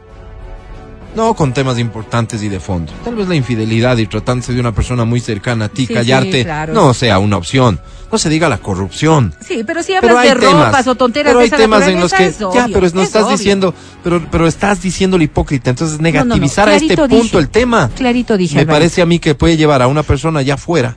No 1.14 1.34
con 1.34 1.52
temas 1.52 1.78
importantes 1.78 2.42
y 2.42 2.48
de 2.48 2.58
fondo. 2.58 2.92
Tal 3.04 3.14
vez 3.14 3.28
la 3.28 3.34
infidelidad 3.34 3.98
y 3.98 4.06
tratándose 4.06 4.54
de 4.54 4.60
una 4.60 4.72
persona 4.74 5.04
muy 5.04 5.20
cercana 5.20 5.66
a 5.66 5.68
ti, 5.68 5.86
Sí, 5.86 5.92
callarte 5.94 6.38
sí, 6.38 6.44
claro. 6.44 6.72
no 6.72 6.94
sea 6.94 7.18
una 7.18 7.36
opción. 7.36 7.80
No 8.10 8.18
se 8.18 8.28
diga 8.30 8.48
la 8.48 8.58
corrupción. 8.58 9.34
Sí, 9.46 9.62
pero 9.66 9.82
si 9.82 9.92
Pero 10.00 10.18
hablas 10.18 10.22
hay 10.24 10.28
de 10.28 10.34
ropas 10.34 10.70
temas, 10.70 10.86
o 10.86 10.94
tonteras 10.94 11.30
pero 11.30 11.38
de 11.38 11.44
hay 11.44 11.50
temas 11.50 11.88
en 11.88 12.00
los 12.00 12.12
que 12.12 12.30
ya, 12.54 12.66
pero 12.72 12.80
no 12.94 13.00
es 13.02 13.08
estás 13.08 13.24
obvio. 13.24 13.36
diciendo, 13.36 13.74
pero 14.04 14.26
pero 14.30 14.46
estás 14.46 14.82
diciendo 14.82 15.16
la 15.18 15.24
hipócrita, 15.24 15.70
entonces 15.70 15.96
no, 15.98 16.02
no, 16.02 16.04
negativizar 16.04 16.68
a 16.68 16.76
este 16.76 16.96
punto 16.96 17.38
el 17.38 17.48
tema. 17.48 17.90
clarito 17.94 18.36
dije, 18.36 18.56
Me 18.56 18.66
parece 18.66 19.00
a 19.02 19.06
mí 19.06 19.18
que 19.18 19.34
puede 19.34 19.56
llevar 19.56 19.80
a 19.82 19.86
una 19.88 20.02
persona 20.02 20.40
allá 20.40 20.54
afuera 20.54 20.96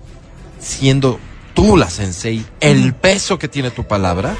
siendo 0.59 1.19
tú 1.53 1.77
la 1.77 1.89
sensei, 1.89 2.45
el 2.59 2.93
peso 2.93 3.37
que 3.39 3.47
tiene 3.47 3.71
tu 3.71 3.85
palabra, 3.85 4.35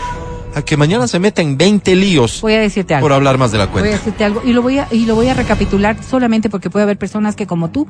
a 0.56 0.62
que 0.64 0.78
mañana 0.78 1.08
se 1.08 1.20
meta 1.20 1.42
en 1.42 1.58
20 1.58 1.96
líos 1.96 2.42
Voy 2.42 2.54
a 2.54 2.62
decirte 2.62 2.96
algo. 2.96 3.06
por 3.06 3.14
hablar 3.14 3.38
más 3.38 3.52
de 3.52 3.58
la 3.58 3.66
Voy 3.66 3.72
a 3.72 3.82
cuenta. 3.82 3.98
decirte 3.98 4.24
algo 4.24 4.42
y 4.46 4.54
lo 4.54 4.62
voy 4.62 4.80
a 4.80 4.88
y 4.92 5.06
lo 5.06 5.16
voy 5.16 5.28
a 5.28 5.34
recapitular 5.34 6.02
solamente 6.04 6.50
porque 6.50 6.70
puede 6.70 6.84
haber 6.84 6.98
personas 6.98 7.36
que 7.36 7.46
como 7.46 7.70
tú 7.70 7.88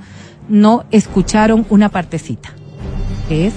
no 0.50 0.84
escucharon 0.92 1.66
una 1.70 1.90
partecita, 1.90 2.50
que 3.30 3.48
es 3.48 3.54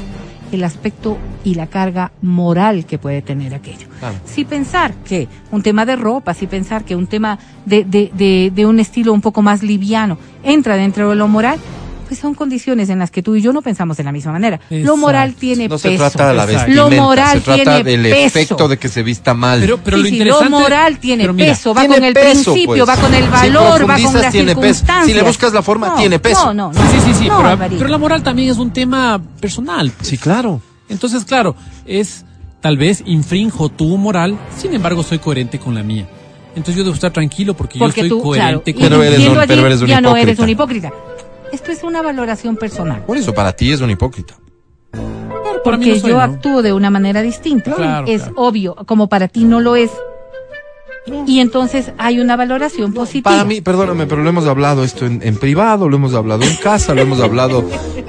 el 0.52 0.64
aspecto 0.64 1.18
y 1.44 1.54
la 1.54 1.66
carga 1.66 2.10
moral 2.22 2.86
que 2.86 2.96
puede 2.98 3.20
tener 3.20 3.54
aquello. 3.54 3.86
Claro. 3.98 4.14
Si 4.24 4.44
pensar 4.46 4.94
que 5.04 5.28
un 5.50 5.62
tema 5.62 5.84
de 5.84 5.94
ropa, 5.96 6.32
si 6.32 6.46
pensar 6.46 6.84
que 6.84 6.96
un 6.96 7.06
tema 7.06 7.38
de, 7.66 7.84
de, 7.84 8.10
de, 8.14 8.50
de 8.54 8.66
un 8.66 8.80
estilo 8.80 9.12
un 9.12 9.20
poco 9.20 9.42
más 9.42 9.62
liviano 9.62 10.16
entra 10.42 10.76
dentro 10.76 11.10
de 11.10 11.16
lo 11.16 11.28
moral, 11.28 11.58
pues 12.08 12.18
son 12.20 12.34
condiciones 12.34 12.88
en 12.88 12.98
las 12.98 13.10
que 13.10 13.22
tú 13.22 13.36
y 13.36 13.42
yo 13.42 13.52
no 13.52 13.60
pensamos 13.62 13.96
de 13.98 14.02
la 14.04 14.12
misma 14.12 14.32
manera. 14.32 14.58
Lo 14.70 14.96
moral 14.96 15.34
tiene 15.34 15.68
No 15.68 15.76
se 15.78 15.90
peso. 15.90 15.98
trata 16.08 16.28
de 16.30 16.34
la 16.34 16.46
vestimenta, 16.46 16.82
Lo 16.82 16.90
moral 17.02 17.38
se 17.38 17.44
trata 17.44 17.62
tiene 17.82 17.84
del 17.84 18.02
peso. 18.10 18.26
efecto 18.26 18.68
de 18.68 18.78
que 18.78 18.88
se 18.88 19.02
vista 19.02 19.34
mal. 19.34 19.60
Pero, 19.60 19.78
pero 19.78 19.98
Sí, 19.98 20.02
lo 20.04 20.08
sí, 20.08 20.14
interesante. 20.16 20.50
lo 20.50 20.58
moral 20.58 20.98
tiene 20.98 21.28
mira, 21.32 21.48
peso, 21.52 21.74
va 21.74 21.82
Tiene 21.82 21.94
con 21.96 22.04
el 22.04 22.14
peso, 22.14 22.52
principio, 22.52 22.66
pues. 22.86 22.88
va 22.88 22.96
con 23.02 23.14
el 23.14 23.24
Si 23.24 23.30
valor, 23.30 23.82
va 23.90 23.94
con 23.98 24.14
las 24.14 24.32
tiene 24.32 24.54
peso. 24.56 24.60
circunstancias. 24.62 25.06
Si 25.06 25.14
le 25.14 25.22
buscas 25.22 25.52
la 25.52 25.62
forma, 25.62 25.88
No, 25.88 25.94
tiene 25.96 26.18
peso. 26.18 26.46
No, 26.54 26.72
no, 26.72 26.72
no. 26.72 26.90
Sí, 26.90 26.96
sí, 27.04 27.14
sí, 27.14 27.28
No, 27.28 27.42
pero, 27.58 27.76
pero 27.76 27.88
la 27.88 27.98
moral 27.98 28.22
también 28.22 28.50
es 28.50 28.56
un 28.56 28.72
tema 28.72 29.20
personal. 29.40 29.92
sí, 30.00 30.16
claro. 30.18 30.60
Entonces, 30.88 31.24
claro, 31.26 31.54
es 31.84 32.24
tal 32.62 32.78
vez 32.78 33.02
infrinjo 33.04 33.68
tu 33.68 33.98
moral, 33.98 34.38
sin 34.56 34.72
embargo 34.72 35.02
soy 35.02 35.18
coherente 35.18 35.58
con 35.58 35.74
la 35.74 35.82
mía. 35.82 36.08
Entonces 36.56 36.76
yo 36.76 36.82
debo 36.82 36.94
estar 36.94 37.12
tranquilo 37.12 37.54
porque, 37.54 37.78
Porque 37.78 38.00
yo 38.02 38.08
soy 38.08 38.08
tú, 38.08 38.16
claro, 38.32 38.62
coherente 38.62 38.74
con 38.74 38.82
Pero 38.82 39.02
eres 39.02 39.16
siendo 39.18 39.32
un- 39.34 39.38
así, 39.40 39.48
pero 39.48 39.66
eres 39.66 39.80
un 39.82 39.86
ya 39.86 40.00
no 40.00 40.16
eres 40.16 40.38
un 40.40 40.48
hipócrita. 40.48 40.90
Esto 41.52 41.72
es 41.72 41.82
una 41.82 42.02
valoración 42.02 42.56
personal. 42.56 43.04
Por 43.04 43.16
eso, 43.16 43.34
para 43.34 43.52
ti 43.52 43.72
es 43.72 43.80
un 43.80 43.90
hipócrita. 43.90 44.34
Claro, 44.92 45.60
Porque 45.64 45.90
no 45.94 46.00
soy, 46.00 46.10
yo 46.10 46.16
¿no? 46.16 46.22
actúo 46.22 46.62
de 46.62 46.72
una 46.72 46.90
manera 46.90 47.22
distinta. 47.22 47.74
Claro, 47.74 48.06
es 48.06 48.22
claro. 48.22 48.34
obvio, 48.36 48.74
como 48.86 49.08
para 49.08 49.28
ti 49.28 49.44
no 49.44 49.60
lo 49.60 49.76
es. 49.76 49.90
Y 51.26 51.40
entonces 51.40 51.92
hay 51.96 52.20
una 52.20 52.36
valoración 52.36 52.92
positiva. 52.92 53.30
Para 53.30 53.44
mí, 53.44 53.62
perdóname, 53.62 54.06
pero 54.06 54.22
lo 54.22 54.28
hemos 54.28 54.46
hablado 54.46 54.84
esto 54.84 55.06
en, 55.06 55.22
en 55.22 55.38
privado, 55.38 55.88
lo 55.88 55.96
hemos 55.96 56.12
hablado 56.12 56.42
en 56.42 56.54
casa, 56.56 56.94
lo 56.94 57.00
hemos 57.00 57.20
hablado 57.20 57.64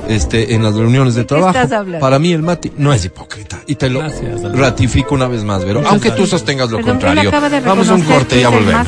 este, 0.10 0.54
en 0.54 0.64
las 0.64 0.76
reuniones 0.76 1.16
de 1.16 1.22
¿De 1.22 1.26
qué 1.26 1.30
trabajo. 1.30 1.58
estás 1.58 1.72
hablando? 1.72 2.02
Para 2.02 2.20
mí 2.20 2.34
el 2.34 2.42
Mati 2.42 2.74
no 2.76 2.92
es 2.92 3.06
hipócrita. 3.06 3.62
Y 3.68 3.76
te 3.76 3.90
lo 3.90 4.00
Gracias, 4.00 4.42
ratifico 4.54 5.16
una 5.16 5.30
vez 5.30 5.46
más, 5.46 5.64
Vero. 5.64 5.80
Muchas 5.80 5.94
Aunque 5.94 6.12
tú 6.12 6.28
sostengas 6.28 6.72
lo 6.72 6.82
contrario. 6.82 7.32
Vamos 7.66 7.88
a 7.88 7.94
un 7.96 8.02
corte, 8.02 8.36
que 8.36 8.42
ya 8.42 8.50
volvemos. 8.50 8.88